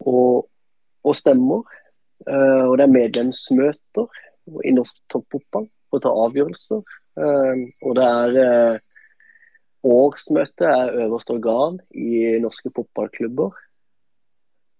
[0.00, 0.48] og,
[1.04, 1.62] og stemmer.
[2.24, 4.08] Uh, og det er medlemsmøter
[4.64, 6.82] i norsk toppfotball for å ta avgjørelser.
[7.14, 8.78] Og det er eh,
[9.86, 13.54] årsmøte er øverste organ i norske fotballklubber.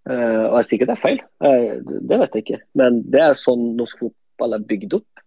[0.05, 2.61] Eh, og jeg sier ikke det er feil, uh, det- vet jeg ikke.
[2.75, 5.23] Men det er sånn norsk fotball er bygd opp.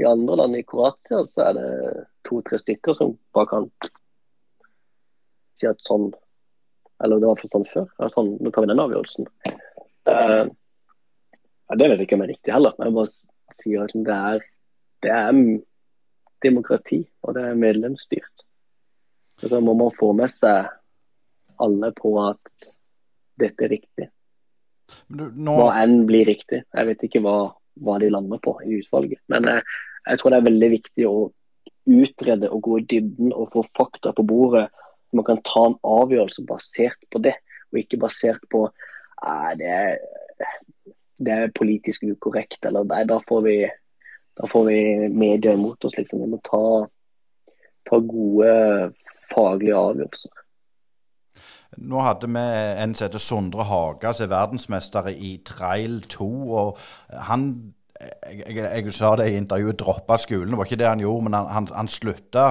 [0.00, 3.70] I andre land, i Kroatia, så er det to-tre stykker som bare kan
[5.58, 6.12] si at sånn
[7.02, 7.86] Eller det var sånn før.
[7.98, 9.26] Ja, sånn, nå tar vi den avgjørelsen.
[10.04, 12.74] Uh, ja, det vet jeg ikke om er riktig heller.
[12.76, 14.42] Men jeg bare sier at det er,
[15.00, 15.38] det er
[16.44, 18.44] demokrati, og det er medlemsstyrt.
[19.40, 20.68] Så da må man få med seg
[21.56, 22.68] alle på at
[23.40, 24.08] dette er riktig.
[25.06, 26.64] Du, nå, Hva enn blir riktig.
[26.66, 27.36] Jeg vet ikke hva,
[27.84, 29.20] hva de lander på i utvalget.
[29.32, 29.76] Men eh,
[30.08, 31.16] jeg tror det er veldig viktig å
[31.90, 34.68] utrede og gå i dybden og få fakta på bordet.
[35.16, 37.34] Man kan ta en avgjørelse basert på det,
[37.72, 38.66] og ikke basert på
[39.58, 39.98] det, er,
[41.18, 43.56] det er politisk ukorrekt, eller nei, da får vi,
[44.38, 44.78] da får vi
[45.12, 45.96] media imot oss.
[45.98, 46.22] Liksom.
[46.22, 46.62] Vi må ta,
[47.90, 48.54] ta gode
[49.32, 50.46] faglige avgjørelser.
[51.78, 52.44] Nå hadde vi
[52.82, 56.30] en som heter Sondre Haga, som er verdensmester i trail 2.
[56.50, 56.78] og
[57.28, 60.54] han jeg, jeg, jeg sa det i intervjuet, droppa skolen.
[60.54, 62.46] Det var ikke det han gjorde, men han, han, han slutta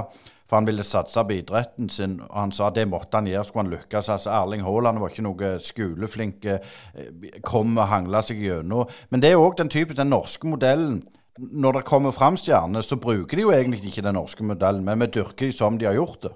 [0.50, 2.18] for han ville satse på idretten sin.
[2.26, 4.10] og Han sa det måtte han gjøre, skulle han lykkes.
[4.10, 8.90] Altså, Erling Haaland var ikke noe skoleflink, eh, kom og hangla seg gjennom.
[9.14, 11.04] Men det er òg den type, den norske modellen.
[11.38, 15.00] Når det kommer fram stjerner, så bruker de jo egentlig ikke den norske modellen, men
[15.00, 16.34] vi dyrker de som de har gjort det.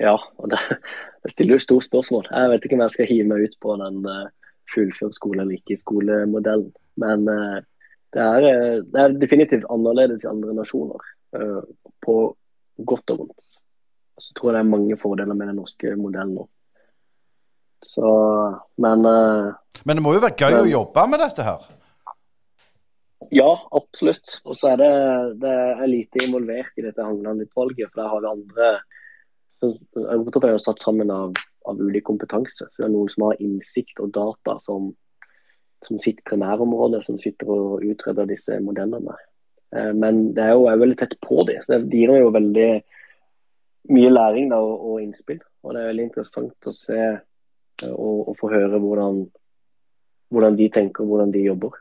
[0.00, 0.58] Ja, og det,
[1.22, 2.28] det stiller jo stort spørsmål.
[2.32, 5.58] Jeg vet ikke om jeg skal hive meg ut på den uh, fullfør skole eller
[5.58, 6.72] ikke skole-modellen.
[7.00, 7.58] Men uh,
[8.14, 8.48] det, er,
[8.82, 11.08] det, er, definitivt annerledes i andre nasjoner.
[11.36, 11.62] Uh,
[12.04, 12.18] på
[12.88, 13.58] godt og vondt.
[14.18, 16.48] Så tror jeg det er mange fordeler med den norske modellen nå.
[17.86, 18.08] Så,
[18.82, 21.68] men Men det må jo være gøy men, å jobbe med dette her?
[23.34, 24.40] Ja, absolutt.
[24.46, 24.90] Og så er det,
[25.42, 27.90] det er lite involvert i dette Hangeland-utvalget.
[27.90, 28.70] For der har vi andre
[29.62, 31.34] Europatopp er jo satt sammen av,
[31.66, 32.68] av ulik kompetanse.
[32.68, 34.92] Så det er noen som har innsikt og data som,
[35.86, 39.16] som sitt primærområde, som sitter og utreder disse modellene.
[39.74, 41.60] Eh, men det er jo er veldig tett på dem.
[41.64, 42.70] Så det gir jo veldig
[43.94, 45.42] mye læring da, og, og, innspill.
[45.64, 49.24] Og det er veldig interessant å se eh, og, og få høre hvordan,
[50.34, 51.78] hvordan de tenker og hvordan de jobber.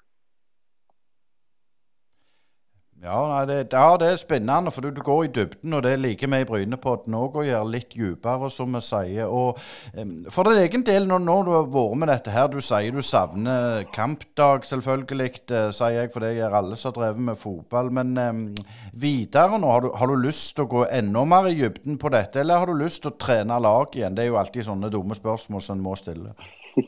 [3.07, 5.93] Ja, nei, det, ja, det er spennende, for du, du, går i dybden, og det
[6.01, 9.31] liker vi i Brynepodden òg å gjøre litt dypere, som vi sier.
[9.31, 9.55] Og
[9.95, 12.91] um, For din egen del, når, når, du har vært med dette her, du sier
[12.91, 17.39] du savner kampdag, selvfølgelig, det sier jeg, for det gjør alle som har drevet med
[17.39, 17.93] fotball.
[17.95, 18.43] Men um,
[18.91, 22.11] videre nå, har du, har du, lyst til å gå enda mer i dybden på
[22.11, 24.17] dette, eller har du lyst til å trene lag igjen?
[24.17, 26.35] Det er jo alltid sånne dumme spørsmål som en må stille.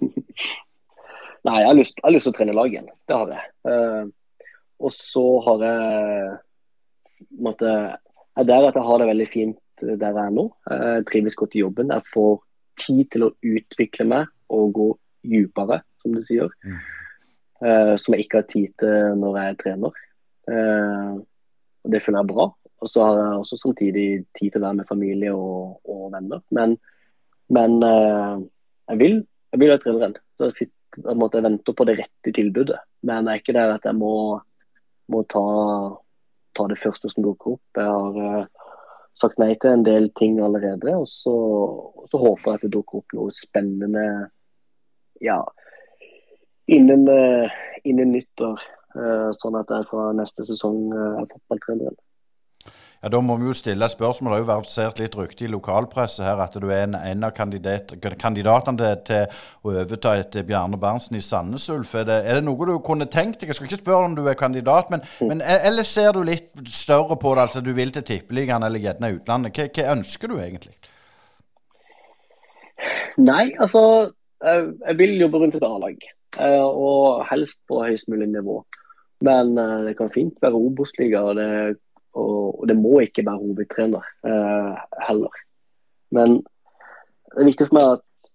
[1.47, 2.95] Nei, jeg har, lyst, jeg har lyst til å trene lag igjen.
[3.07, 3.51] Det har jeg.
[3.63, 4.15] Uh,
[4.79, 6.37] og så har jeg
[7.43, 7.71] måtte,
[8.39, 10.45] er der at jeg har det veldig fint der jeg er nå.
[10.69, 11.91] Jeg trives godt i jobben.
[11.93, 12.39] Jeg får
[12.79, 14.87] tid til å utvikle meg og gå
[15.29, 16.51] dypere, som du sier.
[16.63, 16.79] Mm.
[17.59, 19.99] Uh, som jeg ikke har tid til når jeg er trener.
[20.49, 21.19] Uh,
[21.83, 22.47] og Det føler jeg er bra.
[22.79, 24.07] Og så har jeg også samtidig
[24.39, 26.43] tid til å være med familie og, og venner.
[26.55, 26.77] Men,
[27.51, 28.39] men uh,
[28.91, 29.17] jeg, vil,
[29.51, 30.15] jeg vil være treneren.
[30.37, 32.79] Så jeg, sitter, jeg, måtte, jeg venter på det rette tilbudet.
[33.03, 34.13] Men jeg er ikke der at jeg må
[35.11, 35.43] må ta,
[36.57, 37.79] ta, det første som dukker opp.
[37.79, 38.73] Jeg har uh,
[39.17, 40.95] sagt nei til en del ting allerede.
[40.95, 44.05] Og så, og så, håper jeg at det dukker opp noe spennende
[45.23, 45.39] ja,
[46.71, 48.67] innen, uh, innen nyttår.
[48.97, 51.97] Uh, sånn at jeg fra neste sesong er fotballtreneren.
[53.03, 54.33] Ja, Da må vi jo stille et spørsmål.
[54.33, 57.31] Det har jo versert litt rykte i lokalpresset her at du er en, en av
[57.31, 61.95] kandidat, kandidatene til, å overta etter Bjarne Berntsen i Sandnes Ulf.
[61.95, 63.53] Er er det, noe du kunne tenkt deg?
[63.53, 65.31] Jeg skal ikke spørre om du er kandidat, men, mm.
[65.31, 67.47] men eller ser du litt større på det?
[67.47, 69.55] Altså du vil til Tippeligaen eller gjerne utlandet.
[69.55, 70.75] Hva, hva, ønsker du egentlig?
[73.19, 74.11] Nei, altså
[74.43, 76.03] jeg vil jobbe rundt et A-lag.
[76.39, 78.59] Eh, og helst på høyest mulig nivå.
[79.25, 81.23] Men eh, det kan fint være Obos-liga.
[82.17, 85.41] Og det må ikke være hovedtrener eh, heller.
[86.11, 88.29] Men det er viktig for meg at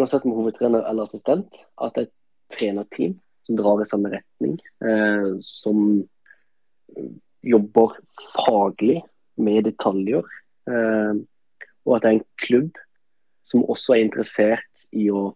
[0.00, 4.58] uansett om hovedtrener eller assistent, at det er et trenerteam som drar i samme retning.
[4.82, 6.02] Eh, som
[7.46, 7.96] jobber
[8.34, 9.00] faglig
[9.36, 10.26] med detaljer.
[10.70, 11.14] Eh,
[11.86, 12.82] og at det er en klubb
[13.50, 15.30] som også er interessert i å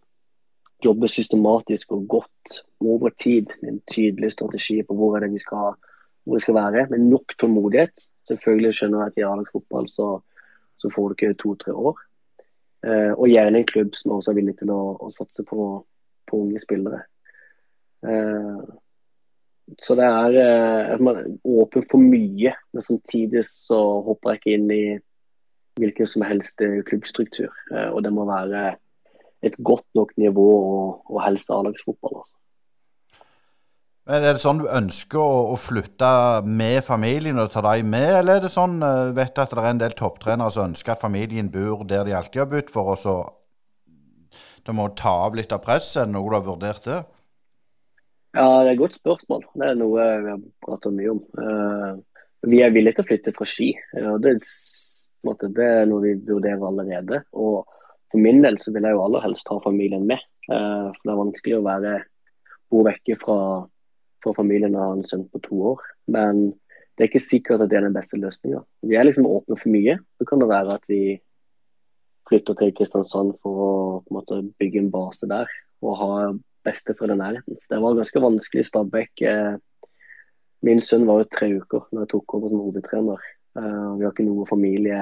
[0.83, 5.41] jobbe systematisk og godt over tid med en tydelig strategi på hvor er det vi
[5.41, 5.71] skal ha
[6.25, 8.05] hvor det skal være, med nok tålmodighet.
[8.27, 10.07] Selvfølgelig skjønner jeg at i A-lagsfotball så,
[10.77, 11.99] så, får du ikke to-tre år.
[12.85, 15.67] Eh, og gjerne en klubb som også er villig til å, å satse på,
[16.25, 17.03] på, unge spillere.
[18.05, 18.63] Eh,
[19.81, 21.29] så det er eh, man er
[21.61, 24.85] åpen for mye, men samtidig så hopper jeg ikke inn i
[25.81, 27.53] hvilken som helst klubbstruktur.
[27.73, 28.75] Eh, og det må være
[29.45, 32.23] et godt nok nivå og, og helst A-lagsfotball.
[32.23, 32.35] Altså.
[34.05, 36.07] Men Er det sånn du ønsker å, å flytte
[36.45, 39.63] med familien og ta dem med, eller er det sånn uh, vet du at det
[39.63, 42.93] er en del topptrenere som ønsker at familien bor der de alltid har bodd, for
[42.93, 43.17] å de
[44.65, 46.09] Det må ta av litt av presset?
[46.09, 47.01] Noe du har vurdert det?
[48.37, 49.43] Ja, det er et godt spørsmål.
[49.53, 51.21] Det er noe vi har pratet mye om.
[51.41, 51.91] Uh,
[52.45, 53.73] vi er villige til å flytte fra Ski.
[54.05, 57.23] og det, det, er noe vi vurderer allerede.
[57.33, 57.63] Og
[58.11, 60.21] for min del så vil jeg jo aller helst ha familien med.
[60.45, 62.01] For det er vanskelig å være
[62.69, 63.37] bo vekke fra
[64.25, 65.85] for familien har en sønn på to år.
[66.11, 66.47] Men
[66.95, 68.63] det er ikke sikkert at det er den beste løsninga.
[68.87, 69.97] Vi er liksom åpne for mye.
[70.17, 71.01] Så kan det være at vi
[72.29, 75.49] flytter til Kristiansand for å en måte, bygge en base der
[75.85, 76.11] og ha
[76.65, 77.57] besteforeldre i nærheten.
[77.69, 79.21] Det var ganske vanskelig i Stabæk.
[79.21, 79.57] Eh,
[80.65, 83.25] min sønn var jo tre uker når jeg tok over som hovedtrener.
[83.59, 85.01] Eh, vi har ikke noe familie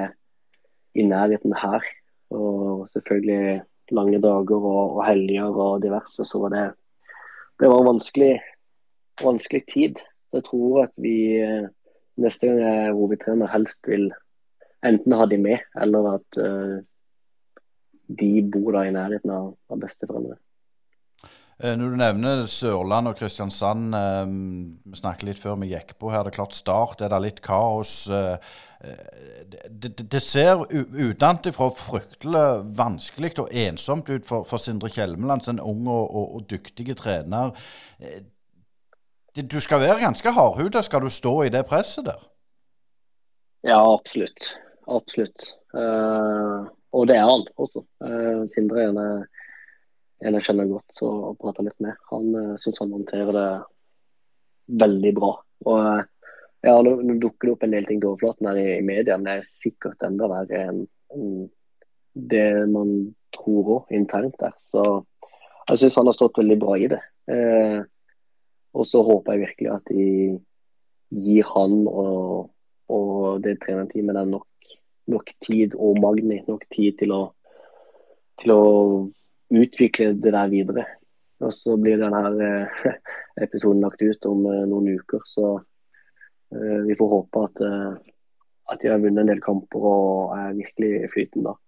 [0.94, 1.86] i nærheten her.
[2.34, 3.62] Og selvfølgelig
[3.94, 6.26] lange dager og, og helger og diverse.
[6.26, 6.66] Så var det,
[7.62, 8.34] det var vanskelig,
[9.22, 10.00] vanskelig tid.
[10.30, 11.68] Så jeg tror at vi eh,
[12.18, 14.08] neste gang jeg er hovedtrener, helst vil
[14.84, 16.80] enten ha de med, eller at uh,
[18.18, 20.36] de bor da i nærheten av, av besteforeldre.
[21.62, 26.26] Eh, når du nevner Sørland og Kristiansand, vi snakket litt før vi gikk på her.
[26.26, 27.94] Det er klart Start er det litt kaos.
[28.10, 32.44] Det, det, det ser utenfra fryktelig
[32.76, 37.54] vanskelig og ensomt ut for, for Sindre Kjelmeland, en ung og, og, og dyktig trener.
[39.34, 42.20] Du skal være ganske hardhuda skal du stå i det presset der?
[43.66, 44.52] Ja, absolutt.
[44.86, 45.46] Absolutt.
[45.74, 47.82] Uh, og det er han også.
[47.98, 49.24] Uh, Sindre er en,
[50.22, 51.98] en jeg kjenner godt og prater litt med.
[52.12, 53.48] Han uh, syns han håndterer det
[54.84, 55.32] veldig bra.
[55.66, 56.04] Og uh,
[56.62, 59.16] ja, nå, nå, dukker det opp en del ting til overflaten her i, i media,
[59.18, 60.84] men det er sikkert enda verre enn
[61.16, 61.48] en
[62.14, 62.92] det man
[63.34, 64.54] tror òg internt der.
[64.62, 64.84] Så
[65.66, 67.00] jeg syns han har stått veldig bra i det.
[67.26, 67.82] Uh,
[68.74, 70.06] og så håper jeg virkelig at de
[71.24, 72.50] gir han og,
[72.90, 74.48] og det trenerteamet der nok,
[75.06, 77.22] nok, tid, og Magni nok tid til å,
[78.42, 78.64] til å
[79.54, 80.86] utvikle det der videre.
[81.44, 82.82] Og så blir denne eh,
[83.46, 85.54] episoden lagt ut om eh, noen uker, så
[86.54, 87.62] eh, vi får håpe at,
[88.72, 91.58] at de har vunnet en del kamper og er virkelig flytende da.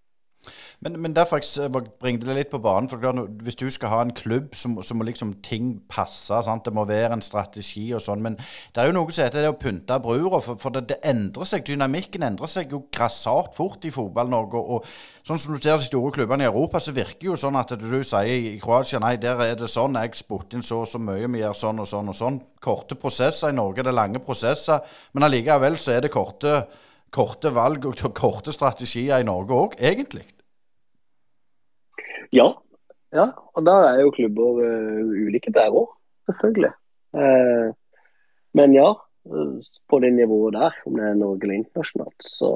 [0.85, 2.89] Men, men derfor jeg bringte det litt på banen.
[2.89, 3.01] for
[3.43, 6.43] Hvis du skal ha en klubb, så, må liksom ting passe.
[6.45, 6.65] Sant?
[6.65, 8.23] Det må være en strategi og sånn.
[8.23, 10.41] Men det er jo noe som heter det å pynte brura.
[10.45, 11.65] For, for det, det, endrer seg.
[11.67, 14.61] Dynamikken endrer seg jo grassat fort i Fotball-Norge.
[14.61, 17.59] Og, og, sånn som du ser de store klubbene i Europa, så virker jo sånn
[17.59, 19.99] at du sier i Kroatia nei, der er det sånn.
[20.01, 21.27] Jeg spurte inn så og så mye.
[21.33, 22.41] Vi gjør sånn og sånn og sånn.
[22.63, 23.83] Korte prosesser i Norge.
[23.83, 24.85] Det er lange prosesser.
[25.17, 26.61] Men allikevel så er det korte,
[27.15, 30.27] korte valg og korte strategier i Norge òg, egentlig.
[32.33, 32.49] Ja.
[33.15, 33.27] ja.
[33.55, 35.91] Og da er jo klubber uh, ulike der òg,
[36.31, 36.73] selvfølgelig.
[37.17, 37.73] Uh,
[38.57, 38.93] men ja,
[39.91, 42.51] på det nivået der, om det er Norge eller internasjonalt, så,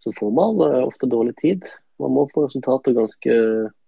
[0.00, 1.66] så får man ofte dårlig tid.
[2.00, 3.34] Man må få resultater ganske,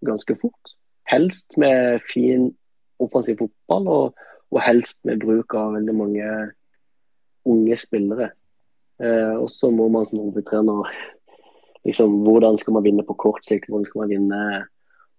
[0.06, 0.74] ganske fort.
[1.10, 2.50] Helst med fin
[3.02, 4.14] offensiv fotball, og,
[4.50, 6.28] og, helst med bruk av veldig mange
[7.44, 8.30] unge spillere.
[9.02, 10.86] Eh, og så må man som hovedtrener
[11.84, 13.66] liksom, Hvordan skal man vinne på kort sikt?
[13.68, 14.42] Hvordan skal man vinne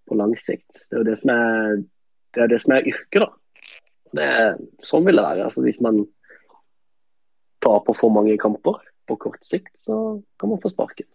[0.08, 0.82] på lang sikt.
[0.86, 1.82] Det er jo det som er,
[2.34, 3.30] det er, det som er yrket, da.
[4.16, 5.48] Det er, sånn vil det være.
[5.48, 6.04] Altså, hvis man
[7.64, 11.08] taper for mange kamper på kort sikt, så kan man få sparken.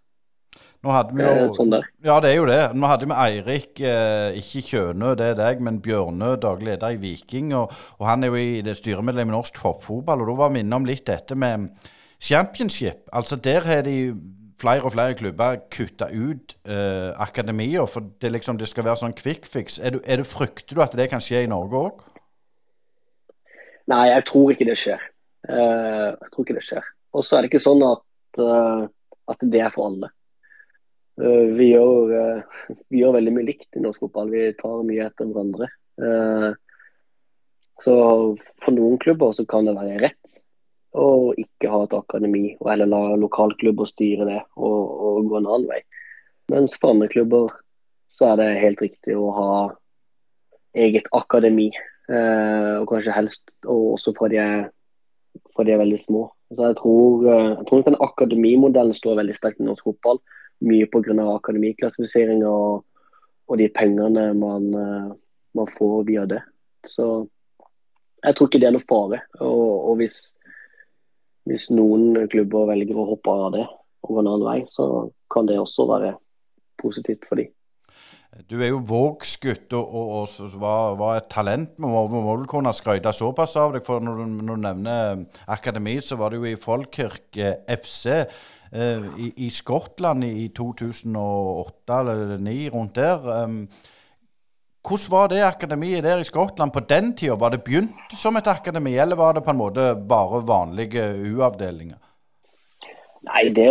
[0.81, 1.71] Nå hadde vi jo, sånn
[2.03, 2.59] ja, det er jo det.
[2.75, 6.99] Nå hadde vi Eirik, eh, ikke Kjønø, det er deg, men Bjørnø, daglig leder i
[6.99, 7.53] Viking.
[7.55, 10.23] Og, og han er jo i det styremedlem i norsk toppfotball.
[10.23, 11.69] Og da var vi innom litt dette med
[12.21, 13.05] championship.
[13.13, 13.95] Altså Der har de
[14.61, 17.85] flere og flere klubber kutte ut eh, akademier.
[17.89, 19.79] For det, liksom, det, skal være sånn quick fix.
[19.81, 22.07] Er du, er du, frykter du at det kan skje i Norge òg?
[23.91, 25.03] Nei, jeg tror ikke det skjer.
[25.49, 26.89] Uh, jeg tror ikke det skjer.
[27.17, 28.03] Og så er det ikke sånn at,
[28.39, 28.83] uh,
[29.33, 30.11] at det er for alle.
[31.19, 32.13] Uh, vi, gjør,
[32.87, 34.31] vi, gjør, veldig mye likt i norsk fotball.
[34.31, 35.71] Vi tar mye etter hverandre.
[37.81, 37.93] så
[38.63, 40.37] for noen klubber så kan det være rett
[40.91, 45.69] og ikke ha et akademi, eller la lokalklubber styre det og, og, gå en annen
[45.69, 45.79] vei.
[46.51, 47.53] Mens for andre klubber
[48.11, 49.53] så er det helt riktig å ha
[50.75, 51.69] eget akademi,
[52.11, 54.43] eh, og kanskje helst og også for de,
[55.55, 56.27] for de er veldig små.
[56.51, 60.19] Så jeg tror, eh, jeg tror den akademimodellen står veldig sterkt i norsk fotball.
[60.67, 61.15] Mye pga.
[61.35, 62.83] akademiklassifisering og,
[63.47, 65.11] og, de pengene man, eh,
[65.55, 66.41] man, får via det.
[66.85, 67.27] Så
[68.23, 69.23] jeg tror ikke det er noe fare.
[69.39, 70.19] Og, og hvis
[71.49, 73.65] hvis noen klubber velger å hoppe av det
[74.01, 74.85] og gå en annen vei, så
[75.31, 76.15] kan det også være
[76.81, 77.51] positivt for dem.
[78.47, 81.73] Du er jo Vågsgutt og, og, og var, var, et talent.
[81.75, 83.83] Vi må, må, vel kunne skryte såpass av deg.
[83.85, 87.35] for Når du, når du nevner akademi, så var du jo i Folkirk
[87.67, 93.27] FC eh, i, i, Skottland i 2008 eller 2009, rundt der.
[93.43, 93.65] Um,
[94.81, 97.35] hvordan var det akademiet der i Skottland på den tida?
[97.35, 101.99] Var det begynt som et akademi, eller var det på en måte bare vanlige U-avdelinger?
[103.27, 103.69] Nei, det,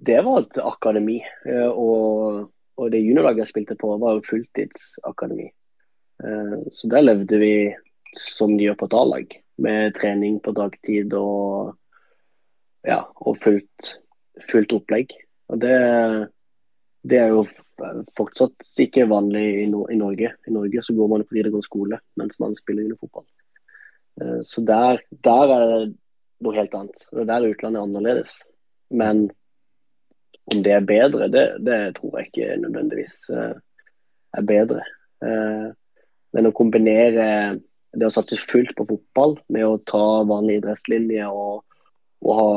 [0.00, 1.18] det, var et akademi.
[1.44, 2.48] Eh, og,
[2.80, 5.50] og det juniorlaget jeg spilte på, var jo fulltidsakademi.
[6.24, 7.54] Eh, så der levde vi
[8.16, 11.74] som de gjør på et A-lag, med trening på dagtid og,
[12.88, 13.96] ja, og fullt,
[14.48, 15.12] fullt opplegg.
[15.52, 15.76] Og det,
[17.04, 17.44] det er jo
[18.18, 20.32] fortsatt ikke vanlig i, no i, Norge.
[20.46, 23.26] I Norge så går man på videregående skole mens man spiller fotball.
[24.20, 25.80] Uh, så der, der, er det
[26.44, 27.04] noe helt annet.
[27.12, 28.38] Der er utlandet annerledes.
[28.90, 29.28] Men
[30.50, 33.56] om det er bedre, det, det tror jeg ikke nødvendigvis uh,
[34.36, 34.84] er bedre.
[35.22, 35.70] Uh,
[36.34, 37.26] men å kombinere
[37.90, 41.64] det å satse fullt på fotball med å ta vanlig idrettslinje og,
[42.22, 42.50] og ha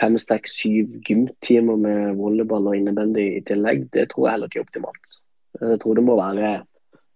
[0.00, 4.62] fem, seks, syv gymtimer med volleyball og innebandy i tillegg, det tror jeg heller ikke
[4.62, 5.16] er optimalt.
[5.60, 6.54] Jeg tror det må være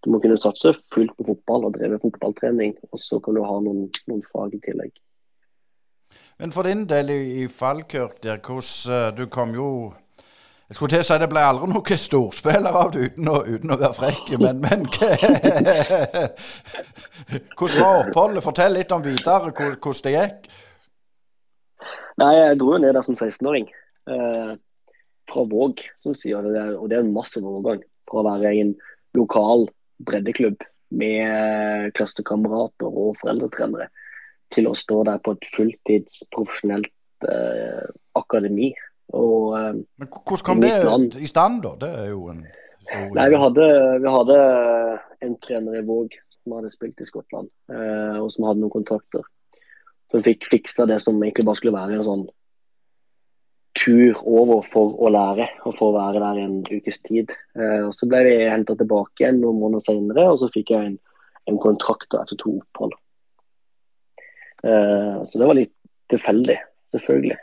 [0.05, 3.57] du må kunne satse fullt på fotball og drive fotballtrening, og så kan du ha
[3.63, 4.93] noen, noen fag i tillegg.
[6.39, 9.91] Men for din del i, Falkirk, der, hvordan Du kom jo
[10.69, 13.77] jeg skulle til å si det ble aldri noen storspiller av det, uten uten å
[13.81, 14.27] være frekk.
[14.37, 14.85] Men, men
[17.57, 18.45] hvordan var oppholdet?
[18.45, 20.45] Fortell litt om videre, hvordan det gikk.
[22.19, 23.69] Nei, Jeg dro jo ned der som 16-åring.
[24.09, 24.53] Eh,
[25.29, 26.65] fra Våg, som sier det.
[26.77, 28.73] Og det er en massiv overgang fra å være en
[29.17, 29.67] lokal
[30.05, 30.63] breddeklubb
[30.99, 33.89] med klassekamerater og foreldretrenere
[34.53, 36.89] til å stå der på et fulltids profesjonelt
[37.29, 38.71] eh, akademi
[39.13, 41.75] og, eh, Men hvordan kom det land, i stand, da?
[41.81, 42.45] Det er jo en
[42.89, 43.65] Nei, vi hadde,
[44.01, 44.35] vi hadde,
[45.21, 49.21] en trener i Våg som hadde spilt i Skottland, eh, og som hadde noen kontrakter.
[50.09, 52.27] Som fikk fiksa det som egentlig bare skulle være en sånn
[53.79, 57.31] tur over for å lære, og for å være der en ukes tid.
[57.55, 60.89] Eh, og Så ble vi henta tilbake igjen noen måneder senere, og så fikk jeg
[60.89, 60.97] en,
[61.51, 62.97] en kontrakt etter to opphold.
[64.65, 65.75] Eh, så det var litt
[66.11, 66.57] tilfeldig,
[66.95, 67.37] selvfølgelig.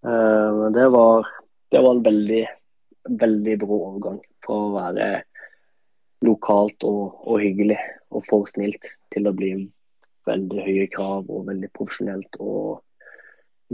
[0.00, 1.26] Men det, var,
[1.68, 2.44] det var en veldig,
[3.20, 5.08] veldig brå overgang fra å være
[6.24, 7.78] lokalt og, og, hyggelig
[8.10, 9.52] og for snilt til å bli
[10.26, 12.80] veldig høye krav og veldig profesjonelt og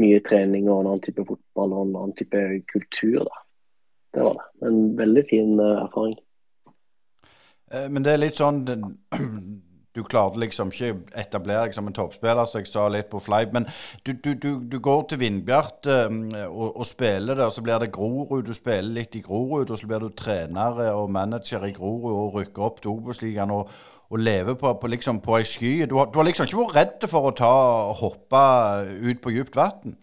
[0.00, 2.42] mye trening og en annen type fotball og en annen type
[2.72, 3.24] kultur.
[3.24, 3.42] da.
[4.14, 4.68] Det var det.
[4.68, 6.18] En veldig fin uh, erfaring.
[7.72, 8.62] Eh, men det er litt sånn
[9.96, 13.54] du klarte liksom ikke etablere deg som en toppspiller, så jeg sa litt på fleip.
[13.56, 13.64] Men
[14.04, 16.18] du, du, du, du, går til Vindbjart um,
[16.50, 18.44] og, og, spiller der, så blir det Grorud.
[18.44, 22.36] Du spiller litt i Grorud, og så blir du trener og manager i Grorud og
[22.40, 23.72] rykker opp til Obos-ligaen og,
[24.10, 25.72] og, leve på, på, liksom, på ei sky.
[25.90, 27.52] Du har, du har, liksom ikke vært redd for å ta,
[28.00, 28.42] hoppe
[29.02, 29.96] ut på dypt vann?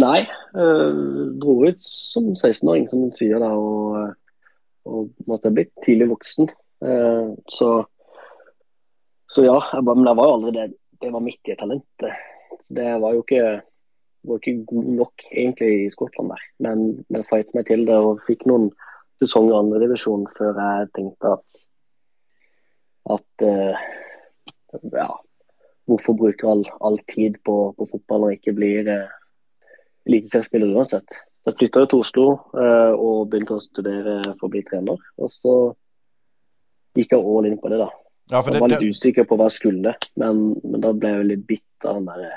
[0.00, 0.24] Nei.
[0.58, 4.14] Øh, dro ut som 16-åring, som hun sier, da, og,
[4.88, 6.50] og måtte ha blitt tidlig voksen.
[6.84, 7.84] Uh, så
[9.34, 10.66] så ja, jeg men jeg var jo aldri det.
[11.02, 12.18] Det var midt i talentet.
[12.70, 13.44] Det var jo ikke,
[14.28, 16.44] var ikke god nok egentlig i Skottland der.
[16.66, 18.70] Men, jeg fight meg til det og fikk noen
[19.22, 21.58] sesonger i andredivisjon før jeg tenkte at
[23.12, 23.84] at uh,
[24.92, 25.10] ja,
[25.90, 29.14] hvorfor bruke all, all tid på, på, fotball når jeg ikke blir uh,
[30.08, 31.20] eliteseriespiller uansett.
[31.44, 32.26] Så jeg flytta til Oslo
[32.56, 35.02] uh, og begynte å studere for å bli trener.
[35.20, 35.56] Og så
[36.96, 37.90] gikk jeg all in på det, da.
[38.32, 41.44] Ja, jeg var litt usikker på hva jeg skulle, men, men da ble jeg litt
[41.48, 42.30] bitt av den derre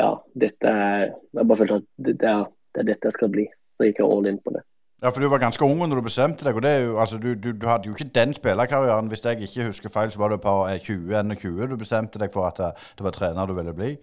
[0.00, 3.30] Ja, dette er Jeg bare følte at det, det, er, det, er, dette jeg skal
[3.30, 3.44] bli.
[3.76, 4.64] Så gikk jeg all in på det.
[5.02, 6.56] Ja, for du var ganske ung når du bestemte deg.
[6.56, 9.08] og jo, altså, du, du, du hadde jo ikke den spillerkarrieren.
[9.10, 10.52] Hvis jeg ikke husker feil, så var det på
[10.86, 12.60] 20-21 du bestemte deg for at
[12.96, 13.96] det var trener du ville bli?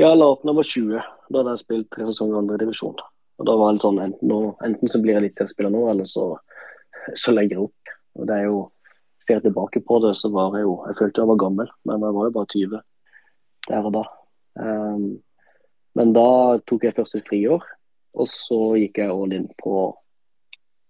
[0.00, 1.10] Ja, la opp når jeg var 20.
[1.28, 2.98] Da hadde jeg spilt tre sesonger i andredivisjon.
[3.38, 4.32] Og da var det sånn enten,
[4.66, 6.24] enten så blir jeg litt spiller nå, eller så,
[7.14, 7.92] så legger jeg opp.
[8.18, 8.64] Og det er jo
[9.22, 12.02] ser jeg tilbake på det, så var jeg jo Jeg følte jeg var gammel, men
[12.02, 12.80] jeg var jo bare 20
[13.68, 14.02] der og da.
[14.58, 15.06] Um,
[15.94, 17.62] men da tok jeg først et friår,
[18.12, 19.76] og så gikk jeg all in på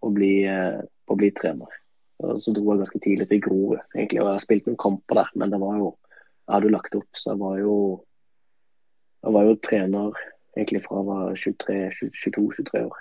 [0.03, 1.79] å bli, uh, på å bli trener.
[2.23, 4.23] Og så dro jeg ganske tidlig til Grorud, egentlig.
[4.23, 5.91] Og jeg spilt noen kamper der, men det var jo
[6.43, 7.77] Jeg hadde lagt opp, så jeg var jo
[9.23, 10.21] Jeg var jo trener
[10.59, 13.01] egentlig fra jeg var 22-23 år.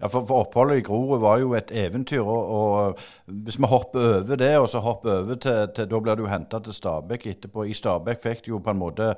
[0.00, 2.20] Ja, for, for, Oppholdet i Grorud var jo et eventyr.
[2.20, 6.14] Og, og, Hvis vi hopper over det, og så hopper over til, til Da blir
[6.14, 7.64] du henta til Stabæk etterpå.
[7.64, 9.14] I Stabæk fikk du jo på en måte,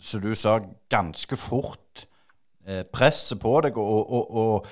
[0.00, 2.06] som du sa, ganske fort
[2.70, 3.78] eh, presset på deg.
[3.78, 4.70] og, og, og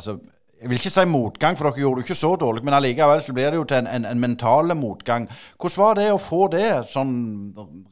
[0.00, 0.16] altså,
[0.64, 3.34] jeg vil ikke si motgang, for dere gjorde det ikke så dårlig, men allikevel så
[3.36, 5.26] blir det jo til en, en, en mental motgang.
[5.60, 7.10] Hvordan var det å få det sånn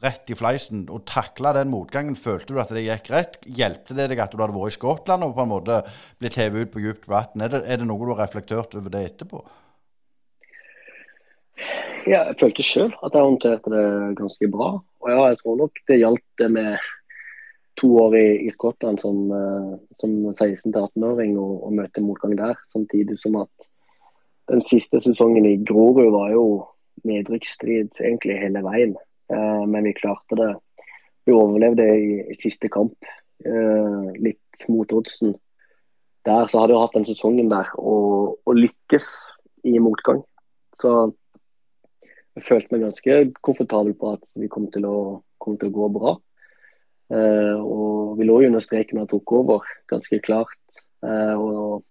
[0.01, 2.15] rett i fleisen, og takle den motgangen?
[2.17, 3.37] Følte du at det gikk rett?
[3.45, 5.83] Hjelpte det deg at du hadde vært i Skottland og på en måte
[6.17, 7.45] blitt hevet ut på dypt vann?
[7.45, 9.43] Er, er, det noe du har reflektert over det etterpå?
[12.09, 13.85] Ja, jeg følte sjøl at jeg håndterte det
[14.17, 14.73] ganske bra.
[15.03, 16.89] Og ja, jeg tror nok det gjaldt det med
[17.79, 22.59] to år i, i Skottland som, uh, som 16-18-åring og, og møtte motgang der.
[22.73, 23.69] Samtidig som at
[24.51, 26.45] den siste sesongen i Grorud var jo
[27.07, 28.95] nedrykksstrid egentlig hele veien.
[29.31, 30.51] Uh, men vi klarte det.
[31.25, 32.97] Vi overlevde i, i siste kamp,
[33.47, 35.33] uh, litt mot oddsen.
[36.27, 39.09] Der så hadde vi hatt den sesongen der og, og lykkes
[39.67, 40.21] i motgang.
[40.79, 41.11] Så
[42.33, 44.97] jeg følte meg ganske komfortabel på at vi kom til å,
[45.41, 46.15] kom til å gå bra.
[47.13, 50.81] Eh, og vi lå jo under streken og tok over, ganske klart.
[51.05, 51.83] Eh, og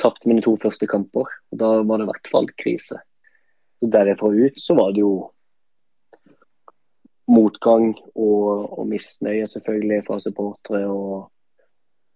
[0.00, 1.28] tapte mine to første kamper.
[1.52, 3.02] og Da var det i hvert fall krise.
[3.80, 5.14] Så Derifra ut så var det jo
[7.32, 11.30] motgang og, og misnøye selvfølgelig fra supportere og,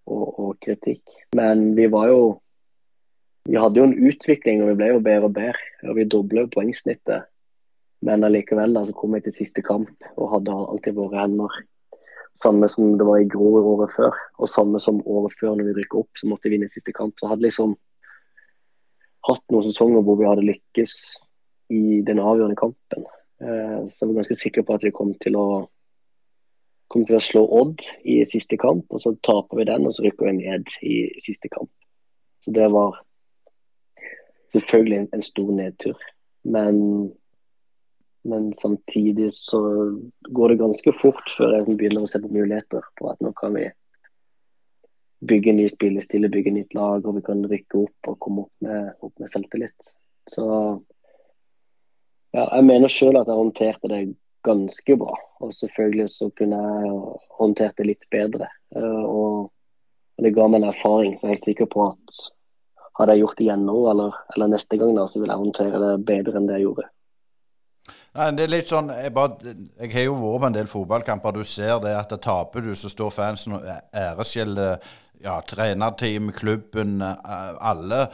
[0.07, 1.05] og, og kritikk.
[1.37, 2.21] Men vi var jo
[3.47, 5.71] vi hadde jo en utvikling og vi ble jo bedre og bedre.
[5.87, 7.29] og Vi dobla poengsnittet.
[8.03, 11.55] Men allikevel da, så kom vi til siste kamp og hadde alltid våre hender.
[12.37, 15.77] Samme som det var i Grorud året før, og samme som året før når vi
[15.79, 17.17] rykket opp, så måtte vi vinne siste kamp.
[17.21, 17.77] Så hadde liksom
[19.27, 20.97] hatt noen sesonger hvor vi hadde lykkes
[21.75, 23.07] i den avgjørende kampen.
[23.41, 25.47] Eh, så jeg var ganske sikker på at vi kom til å
[26.93, 30.05] kom til å slå Odd i siste kamp, og så taper vi den, og så
[30.05, 31.73] rykker vi ned i siste kamp.
[32.45, 33.01] Så det var
[34.55, 36.05] selvfølgelig en, en stor nedtur.
[36.47, 36.77] Men,
[38.27, 39.61] men samtidig så
[40.29, 43.55] går det ganske fort før jeg begynner å se på muligheter på at nå kan
[43.57, 43.69] vi
[45.27, 48.67] bygge en ny spillestil, bygge nytt lag, og vi kan rykke opp og komme opp
[48.67, 49.93] med, opp med selvtillit.
[50.29, 50.45] Så
[52.37, 54.03] ja, jeg mener sjøl at jeg håndterte det
[54.47, 55.17] ganske bra.
[55.41, 56.97] Og selvfølgelig så kunne jeg
[57.39, 58.49] håndtert det litt bedre.
[58.77, 59.53] Eh, og
[60.23, 62.27] det ga meg en erfaring, så jeg er helt sikker på at
[62.97, 65.81] hadde jeg gjort det igjen nå eller, eller, neste gang, da, så ville jeg håndtere
[65.83, 66.87] det bedre enn det jeg gjorde.
[68.17, 71.37] Nei, det er litt sånn, Jeg, bare, jeg har jo vært på en del fotballkamper.
[71.37, 74.79] Du ser det at det taper du, så står fansen og æreskjeller
[75.25, 78.07] ja, trenerteam, klubben, alle.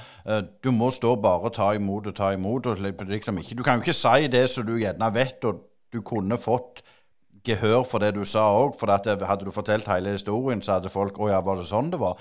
[0.63, 2.67] Du må stå bare og ta imot og ta imot.
[2.67, 6.01] Og liksom ikke, du kan jo ikke si det som du gjerne vet og du
[6.07, 6.83] kunne fått
[7.47, 8.75] gehør for det du sa òg.
[8.79, 12.01] For hadde du fortalt hele historien, så hadde folk Å ja, var det sånn det
[12.03, 12.19] var?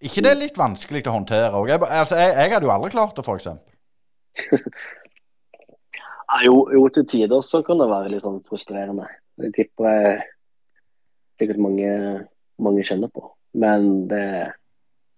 [0.00, 1.64] ikke det er litt vanskelig å håndtere?
[1.68, 3.48] Jeg, altså, jeg, jeg, hadde jo aldri klart det, f.eks.
[6.44, 9.06] jo, jo, til tider så kan det være litt sånn frustrerende.
[9.38, 10.18] Det tipper jeg
[11.40, 11.92] sikkert mange,
[12.60, 13.24] mange kjenner på.
[13.58, 14.24] Men det,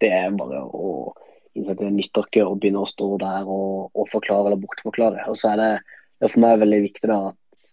[0.01, 1.11] det er bare å
[1.51, 5.25] det nytter ikke å begynne å stå der og, og forklare eller bortforklare.
[5.27, 5.71] Og så er det,
[6.19, 7.65] det er for meg veldig viktig da, at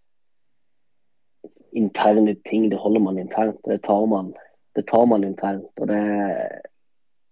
[1.79, 3.61] interne ting, det holder man internt.
[3.69, 4.33] Det tar man,
[4.75, 5.71] det tar man internt.
[5.79, 6.03] og det,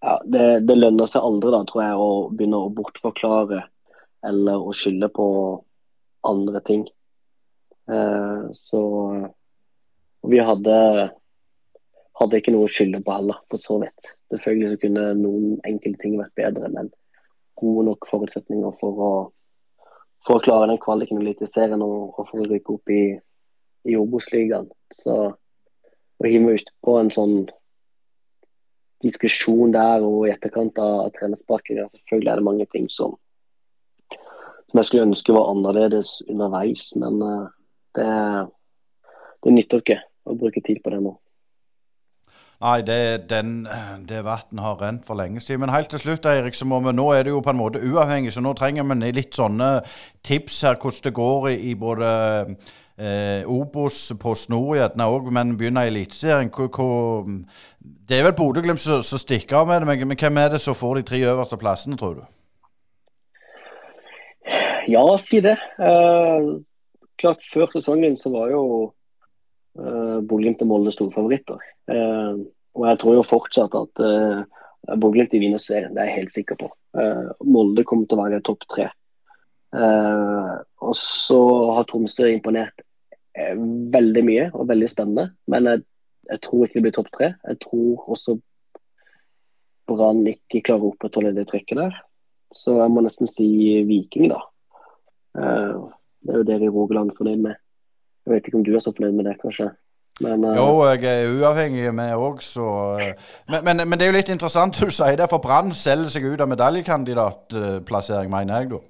[0.07, 3.64] ja, det, det, lønner seg aldri, da, tror jeg, å begynne å bortforklare
[4.26, 5.26] eller å skylde på
[6.29, 6.87] andre ting.
[7.91, 8.81] Eh, så
[10.27, 10.79] vi hadde,
[12.20, 14.12] hadde ikke noe å skylde på heller, for så vidt.
[14.33, 16.91] Selvfølgelig så kunne noen enkelte ting vært bedre, men
[17.57, 19.12] gode nok forutsetninger for å,
[20.27, 23.05] for å klare den kvaliken i Eliteserien og, og for å rykke opp i
[23.87, 24.68] i Obos-ligaen.
[24.95, 27.37] Så å hive meg ut på en sånn
[29.05, 33.14] diskusjon der og i etterkant av trenersparken, selvfølgelig er det mange ting som,
[34.71, 36.89] som jeg skulle ønske var annerledes underveis.
[37.01, 37.47] Men uh,
[37.99, 38.09] det,
[39.45, 41.14] det nytter ikke å bruke tid på det nå.
[42.57, 43.67] Nei, det, den,
[44.09, 45.61] det vannet har rent for lenge siden.
[45.61, 47.83] Men helt til slutt, Eirik, så må vi, nå er det jo på en måte
[47.85, 49.69] uavhengig, så nå trenger vi litt sånne
[50.25, 52.09] tips her hvordan det går i, både
[52.97, 56.49] eh, Obos på snor gjerne òg, men begynner i Eliteserien.
[58.09, 61.03] Det er vel Bodø-Glimt som, stikker av med det, men hvem er det som får
[61.03, 62.25] de tre øverste plassene, tror du?
[64.87, 65.57] Ja, si det.
[65.82, 66.51] Eh,
[67.18, 68.62] klart Før sesongen så var jo
[69.78, 71.64] eh, Bodø-Glimt og Molde storfavoritter.
[71.91, 72.45] Eh,
[72.76, 74.45] og jeg tror jo fortsatt at eh,
[74.95, 76.70] Bodø-Glimt vinner serien, det er jeg helt sikker på.
[76.99, 78.91] Eh, Molde kommer til å være topp tre.
[79.76, 81.39] Uh, og så
[81.76, 82.78] har Tromsø imponert
[83.37, 83.57] uh,
[83.93, 85.26] veldig mye og veldig spennende.
[85.51, 85.82] Men jeg,
[86.30, 87.32] jeg tror ikke det blir topp tre.
[87.51, 88.39] Jeg tror også
[89.87, 91.99] Brann ikke klarer å opprettholde det trykket der.
[92.55, 93.49] Så jeg må nesten si
[93.87, 94.41] Viking, da.
[95.37, 95.91] Uh,
[96.24, 97.59] det er jo det vi i Rogaland fornøyd med.
[98.26, 99.68] Jeg vet ikke om du er så fornøyd med det, kanskje.
[100.24, 102.64] Men, uh, jo, jeg er uavhengig med òg, så
[103.51, 106.24] men, men, men, det er jo litt interessant du sier det, for Brann selger seg
[106.24, 108.82] ut av medaljekandidatplassering, mener jeg, da.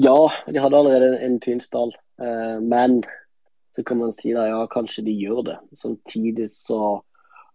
[0.00, 1.90] Ja, de hadde allerede en tynsdal
[2.20, 3.02] Eh, men
[3.76, 5.58] så kan man si da, ja, kanskje de gjør det.
[5.80, 7.00] Samtidig så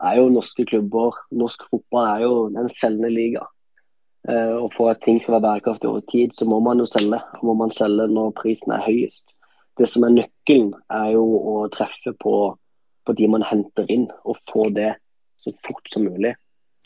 [0.04, 3.46] er jo norske klubber, norsk fotball er jo en selgende liga.
[4.30, 7.20] Eh, og for at ting skal være bærekraftig over tid, så må man jo selge.
[7.40, 9.36] Og må man selge når prisen er høyest.
[9.78, 12.36] Det som er nøkkelen, er jo å treffe på,
[13.06, 14.96] på de man henter inn, og få det
[15.38, 16.34] så fort som mulig.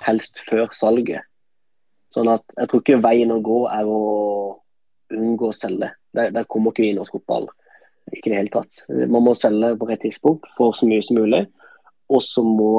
[0.04, 1.24] Helst før salget.
[2.14, 4.02] Sånn at jeg tror ikke veien å gå er å
[5.14, 5.92] unngå å selge.
[6.16, 7.48] Der, der kommer ikke vi i norsk fotball.
[8.10, 8.84] Ikke i det hele tatt.
[8.90, 11.44] Man må selge på rett tidspunkt for så mye som mulig.
[12.10, 12.72] Og så må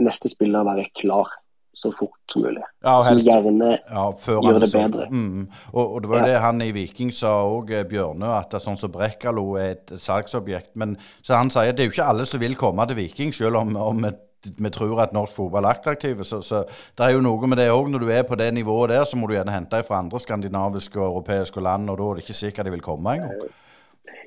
[0.00, 1.28] neste spiller være klar.
[1.74, 2.62] Så fort som mulig.
[2.84, 5.06] Ja, og helst gjerne ja, gjør det så, bedre.
[5.10, 5.46] Mm.
[5.72, 6.32] Og, og det var jo Ja.
[6.32, 10.76] det han i Viking sa òg, Bjørnø, at sånn som Brekkalo er et salgsobjekt.
[10.76, 13.56] Men så han sier det er jo ikke alle som vil komme til Viking, selv
[13.62, 14.12] om, om vi,
[14.58, 16.24] vi tror at norsk fotball er attraktive.
[16.28, 17.88] Så, så det er jo noe med det òg.
[17.90, 21.00] Når du er på det nivået der, så må du gjerne hente fra andre skandinaviske
[21.00, 23.48] og europeiske land, og da er det ikke sikkert de vil komme engang.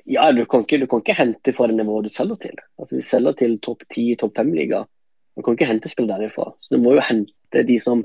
[0.06, 2.58] Ja, du kan, ikke, du kan ikke hente fra det nivået du selger til.
[2.78, 4.84] Altså, Vi selger til topp 10, topp 5-liga.
[5.36, 6.46] Du kan ikke hente spill derifra.
[6.62, 8.04] Så du må jo hente de som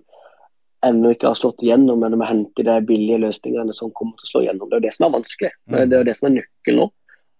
[0.85, 4.27] ennå ikke har slått igjennom, men du må hente de billige løsningene som kommer til
[4.27, 4.69] å slå igjennom.
[4.69, 5.51] Det er jo det som er vanskelig.
[5.69, 6.87] Men Det er jo det som er nøkkelen nå.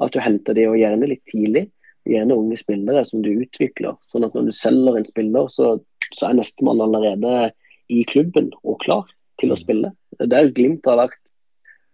[0.02, 1.64] At du henter de, og gjerne litt tidlig.
[2.10, 3.98] Gjerne unge spillere som du utvikler.
[4.10, 5.72] Sånn at når du selger en spiller, så,
[6.14, 7.52] så er nestemann allerede
[7.92, 9.10] i klubben og klar
[9.42, 9.94] til å spille.
[10.18, 11.22] Det Der Glimt har vært,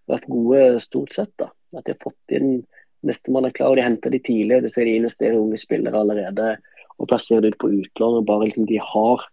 [0.07, 1.31] vært gode stort sett.
[1.39, 1.51] da.
[1.75, 2.61] At de har fått inn
[3.07, 4.61] nestemann er klar, og de henter de tidlig.
[4.63, 6.55] Du ser de investerer unge spillere allerede
[6.97, 8.21] og plasserer de ut på utlån.
[8.21, 9.27] og bare liksom De har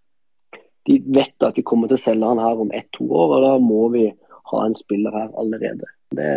[0.87, 3.53] de vet at de kommer til å selge han her om ett-to år, og da
[3.63, 4.09] må vi
[4.51, 5.89] ha en spiller her allerede.
[6.15, 6.31] Det,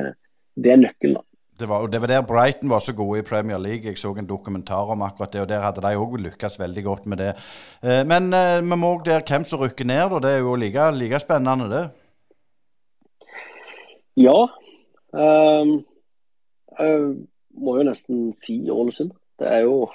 [0.55, 1.23] det er nøkkelen.
[1.57, 3.89] Det var, det var der Brighton var så gode i Premier League.
[3.89, 7.07] Jeg så en dokumentar om akkurat det, og der hadde de òg lykkes veldig godt
[7.09, 7.31] med det.
[7.81, 10.55] Eh, Men eh, vi må òg der hvem som rykker ned, og det er jo
[10.55, 11.83] like, like spennende, det.
[14.17, 14.37] Ja.
[15.13, 15.81] Um,
[16.77, 17.01] jeg
[17.57, 19.11] må jo nesten si Ålesund.
[19.39, 19.87] Det er jo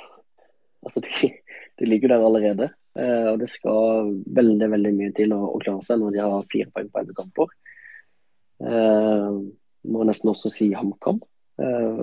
[0.83, 1.31] Altså, de,
[1.79, 2.73] de ligger der allerede.
[2.99, 6.49] Eh, og det skal veldig veldig mye til å, å klare seg når de har
[6.53, 7.53] fire poeng på elleve kamper.
[8.63, 9.39] Eh,
[9.93, 11.21] må nesten også si HamKam.
[11.63, 12.03] Eh,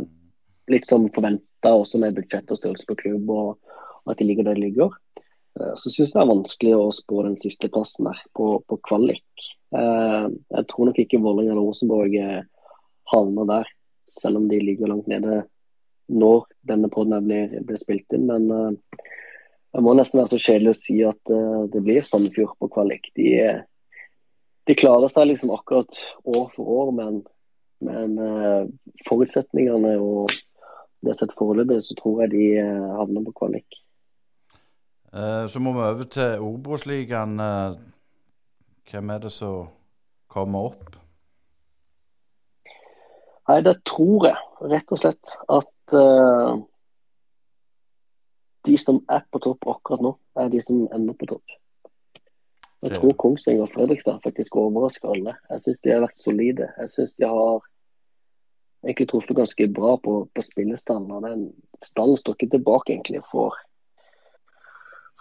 [0.73, 4.49] litt som forventa, også med budsjett og størrelse på klubb, og, og at de ligger
[4.49, 4.97] der de ligger.
[5.75, 9.47] Så syns jeg det er vanskelig å spå den siste plassen der på, på kvalik.
[9.73, 12.15] Jeg tror nok ikke Vålerenga eller Rosenborg
[13.11, 13.71] havner der,
[14.13, 15.41] selv om de ligger langt nede
[16.07, 18.29] når denne poden blir, blir spilt inn.
[18.29, 18.77] Men
[19.73, 23.11] jeg må nesten være så kjedelig å si at uh, det blir Sandefjord på kvalik.
[23.17, 23.27] De,
[24.69, 27.19] de klarer seg liksom akkurat år for år, men,
[27.85, 28.63] men uh,
[29.07, 30.33] forutsetningene og
[31.05, 33.83] det sett foreløpig, så tror jeg de uh, havner på kvalik.
[35.09, 37.39] Så må vi over til Obos-ligaen.
[38.91, 39.63] Hvem er det som
[40.29, 40.99] kommer opp?
[43.49, 46.59] Nei, det tror jeg rett og slett at eh,
[48.65, 51.59] de som er på topp akkurat nå, er de som ender på topp.
[52.79, 55.33] Jeg tror Kongsvinger og Fredrikstad faktisk overrasker alle.
[55.49, 56.69] Jeg syns de har vært solide.
[56.79, 57.65] Jeg syns de har
[58.85, 61.11] egentlig truffet ganske bra på, på spillestallen.
[61.11, 61.49] og Den
[61.83, 63.57] stallen står ikke tilbake egentlig for,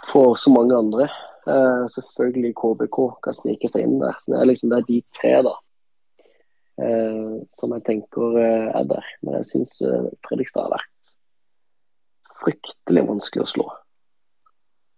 [0.07, 1.09] for så mange andre.
[1.49, 4.15] Uh, selvfølgelig KBK kan snike seg inn der.
[4.21, 5.57] Så det er liksom det er de tre da
[6.85, 9.11] uh, som jeg tenker uh, er der.
[9.25, 9.81] Men jeg syns
[10.29, 10.95] Fredrikstad har vært
[12.43, 13.69] fryktelig vanskelig å slå.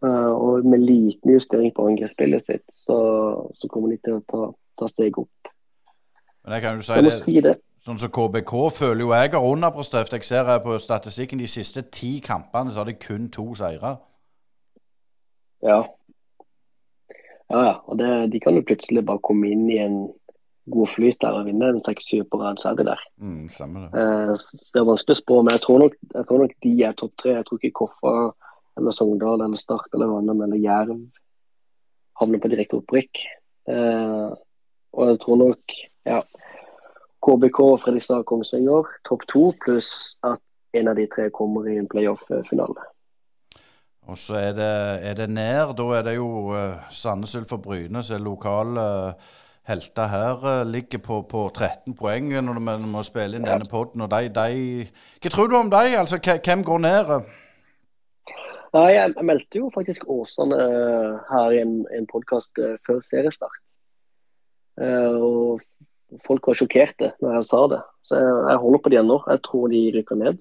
[0.01, 2.97] Uh, og med liten justering på angrepsspillet sitt, så,
[3.55, 4.47] så kommer de til å ta,
[4.81, 5.51] ta steg opp.
[6.45, 7.59] Men jeg kan jo si det, si det.
[7.85, 10.13] sånn som KBK føler jo jeg har underprestert.
[10.17, 13.99] Jeg ser her på statistikken de siste ti kampene så har de kun to seire.
[15.61, 15.83] Ja.
[17.51, 17.75] Ja, ja.
[17.85, 20.01] Og det, de kan jo plutselig bare komme inn i en
[20.71, 23.03] god flyt der og vinne en seks-syv på rad, så er det der.
[23.23, 24.03] Mm, stemmer det.
[24.03, 26.99] Eh, det er vanskelig å spå, men jeg tror nok, jeg tror nok de er
[26.99, 27.35] topp tre.
[27.39, 28.15] Jeg tror ikke Koffa
[28.81, 31.01] eller Sogndal eller Start eller Ranheim eller Jerv
[32.21, 33.25] havner på direkte opprykk.
[33.71, 34.31] Eh,
[34.91, 35.77] og jeg tror nok
[36.09, 36.21] ja,
[37.25, 40.41] KBK, og Fredrikstad, Kongsvinger topp to, pluss at
[40.77, 42.89] en av de tre kommer i en playoff-finale.
[44.11, 44.73] Og så er det,
[45.07, 45.75] er det nær.
[45.77, 49.31] Da er det jo uh, Sandnes Ulf og Bryne som er lokale uh,
[49.71, 50.47] helter her.
[50.53, 54.05] eh, ligger på, på 13 poeng når vi må spille inn denne podden.
[54.05, 54.89] Og de, de
[55.23, 55.97] Hva tror du om dem?
[56.01, 57.15] Altså, hvem går ned?
[58.75, 63.63] Nei, jeg, meldte jo faktisk Åsane eh, her i en, en podkast før seriestart.
[64.81, 65.61] Eh, og
[66.27, 67.81] folk var sjokkerte når jeg sa det.
[68.07, 69.19] Så jeg, jeg holder på de ennå.
[69.31, 70.41] Jeg tror de rykker ned.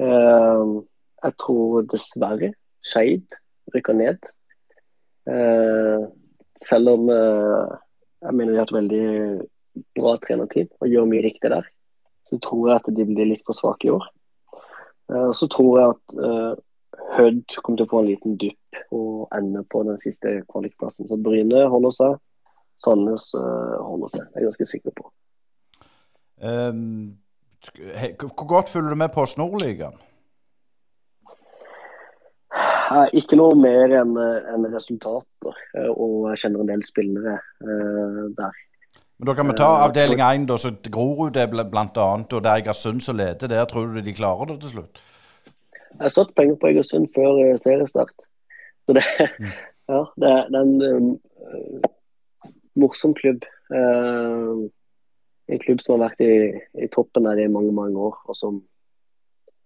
[0.00, 0.78] Eh,
[1.24, 2.52] jeg tror dessverre
[2.86, 3.38] Skeid
[3.74, 4.28] rykker ned.
[5.28, 6.04] Eh,
[6.68, 7.74] selv om eh,
[8.22, 9.04] jeg mener de har et veldig
[9.98, 11.66] bra trenerteam og gjør mye riktig der,
[12.28, 14.08] så tror jeg at de blir litt for svake i år.
[15.12, 16.64] Eh, så tror jeg at eh,
[17.08, 21.06] Hødd kommer til å få en liten dupp og ende på den siste kvalikplassen.
[21.08, 22.18] Så Bryne holder seg.
[22.82, 25.08] Sandnes eh, holder seg, det er jeg ganske sikker på.
[26.38, 27.16] Um,
[27.74, 29.96] hvor godt følger du med på Nordligaen?
[32.88, 38.24] Eh, Ikke noe mer enn en resultater, eh, og jeg kjenner en del spillere uh,
[38.38, 38.64] der.
[39.18, 42.42] Men Da kan vi ta Eh, avdeling 1, da, så Grorud er blant annet, og
[42.42, 43.64] det er Egersund som leder der.
[43.64, 45.00] Tror du de klarer det til slutt?
[45.90, 48.14] Jeg har satt penger på Egersund før eh, seriestart.
[48.86, 49.04] Så det,
[49.88, 51.18] Ja, det er, det er en um,
[52.76, 53.44] morsom klubb.
[53.72, 54.68] Uh,
[55.48, 58.62] en klubb som har vært i, i toppen der i mange, mange år, og som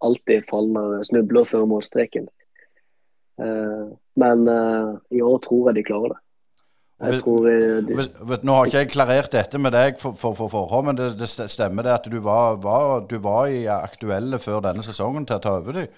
[0.00, 2.28] alltid faller, snubler før målstreken.
[3.40, 6.20] Uh, men uh, i år tror jeg de klarer det.
[7.02, 10.52] Jeg tror eh, de, Nå har ikke jeg klarert dette med deg for, for, for
[10.52, 14.62] forhånd, men det, det stemmer det at du var, var, du var i aktuelle før
[14.68, 15.88] denne sesongen til å ta over dem?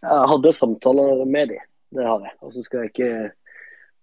[0.00, 1.64] Jeg hadde samtaler med dem,
[1.96, 2.36] det har jeg.
[2.44, 3.14] Og så skal jeg ikke,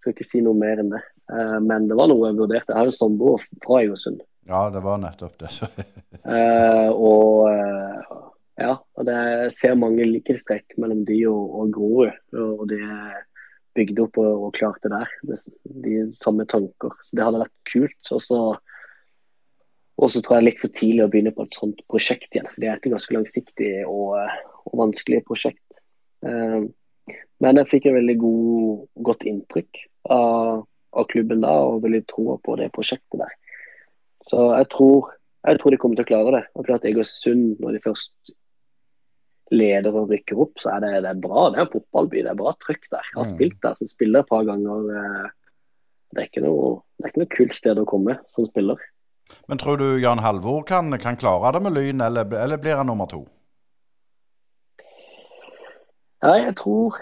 [0.02, 1.04] skal ikke si noe mer enn det.
[1.34, 2.74] Eh, Men det var noe jeg vurderte.
[2.74, 4.22] Jeg har jo samboer fra Egersund.
[4.48, 5.54] Ja, det var nettopp det.
[5.54, 5.70] Så.
[6.28, 8.08] Eh, og eh,
[8.58, 9.18] ja, og det,
[9.58, 12.16] ser mange likhetstrekk mellom de og, og Grorud.
[12.42, 13.20] Og de er
[13.78, 15.12] bygd opp og, og det der.
[15.30, 15.38] Det,
[15.86, 16.96] de samme tanker.
[17.06, 18.12] Så det hadde vært kult.
[18.16, 22.34] Og så tror jeg det er litt for tidlig å begynne på et sånt prosjekt
[22.34, 22.50] igjen.
[22.50, 24.18] For det er et ganske langsiktig og,
[24.66, 25.64] og vanskelig prosjekt.
[26.26, 26.66] Eh,
[27.44, 29.84] men jeg fikk et veldig god, godt inntrykk
[30.14, 30.66] av,
[30.98, 33.38] av klubben da, og veldig troa på det prosjektet der.
[34.28, 35.14] Så jeg tror,
[35.46, 36.44] jeg tror de kommer til å klare det.
[36.58, 38.34] Og klart Egersund, når de først
[39.52, 41.50] leder og rykker opp, så er det, det er bra.
[41.52, 43.06] Det er en fotballby, det er bra trykk der.
[43.14, 43.36] Jeg har Mm.
[43.36, 44.90] spilt der som spiller et par ganger.
[44.98, 45.30] eh,
[46.14, 48.78] Det er ikke noe, det er ikke noe kult sted å komme som spiller.
[49.50, 52.88] Men tror du Jan Halvor kan, kan klare det med Lyn, eller, eller blir han
[52.88, 53.26] nummer to?
[56.24, 56.96] Nei, jeg tror,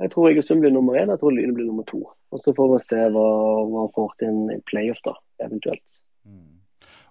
[0.00, 2.00] jeg tror Egersund blir nummer én, jeg tror Lyn blir nummer to.
[2.32, 3.26] Og Så får vi se hva
[3.76, 5.12] han får til en playoff, da,
[5.44, 6.00] eventuelt.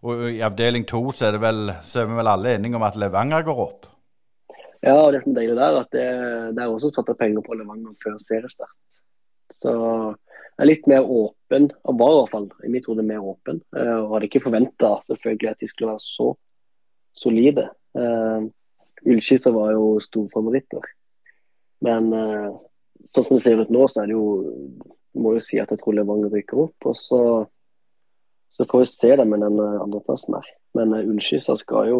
[0.04, 2.84] Og I avdeling to så er, det vel, så er vi vel alle enige om
[2.84, 3.86] at Levanger går opp?
[4.84, 6.08] Ja, og det som er deilig der, at det,
[6.58, 8.98] det er også satt av penger på Levanger før seriestart.
[9.56, 13.24] Så jeg er litt mer åpen, og var i hvert fall i mitt hode mer
[13.24, 13.62] åpen.
[13.78, 16.34] eh, Og hadde ikke forventa selvfølgelig at de skulle være så
[17.16, 17.70] solide.
[17.94, 18.50] Uh,
[19.06, 20.86] Ullskisa var jo storfavoritter.
[21.86, 22.52] Men uh,
[23.14, 24.28] sånn som det ser ut nå, så er det jo
[25.14, 26.88] Må jo si at jeg tror Levanger rykker opp.
[26.90, 27.20] Og så,
[28.50, 30.48] så får vi se det med den eh, andreplassen her.
[30.74, 32.00] Men uh, Ullskisa skal jo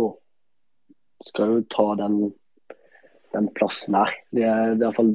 [1.24, 2.34] skal jo ta den
[3.34, 4.14] den plassen her.
[4.32, 5.14] Det, er, det, er fall,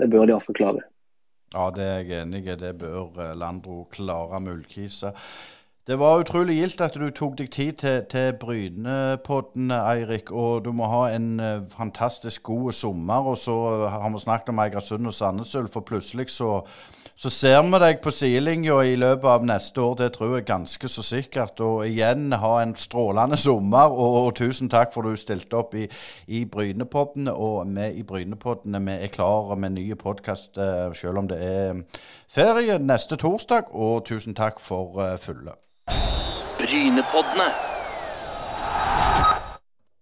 [0.00, 0.86] det bør de iallfall klare.
[1.54, 2.56] Ja, det er jeg enig i.
[2.58, 5.12] Det bør eh, Landro klare med Ullkisa.
[5.86, 10.32] Det var utrolig gildt at du tok deg tid til, til Brynepodden, Eirik.
[10.34, 13.28] Og du må ha en eh, fantastisk god sommer.
[13.30, 13.54] Og så
[13.86, 16.64] har vi snakket om Eigersund og Sandnes Ulf, for plutselig så,
[17.14, 19.94] så ser vi deg på sidelinja i løpet av neste år.
[20.02, 21.62] Det tror jeg ganske så sikkert.
[21.62, 23.86] Og igjen ha en strålende sommer.
[23.86, 25.86] Og, og tusen takk for du stilte opp i,
[26.26, 27.30] i Brynepodden.
[27.30, 30.58] Og vi i Brynepoddene er klare med nye podkast
[30.98, 31.84] selv om det er
[32.30, 35.56] ferie neste torsdag, og tusen takk for eh, fulle.
[36.58, 37.50] Brynepoddene.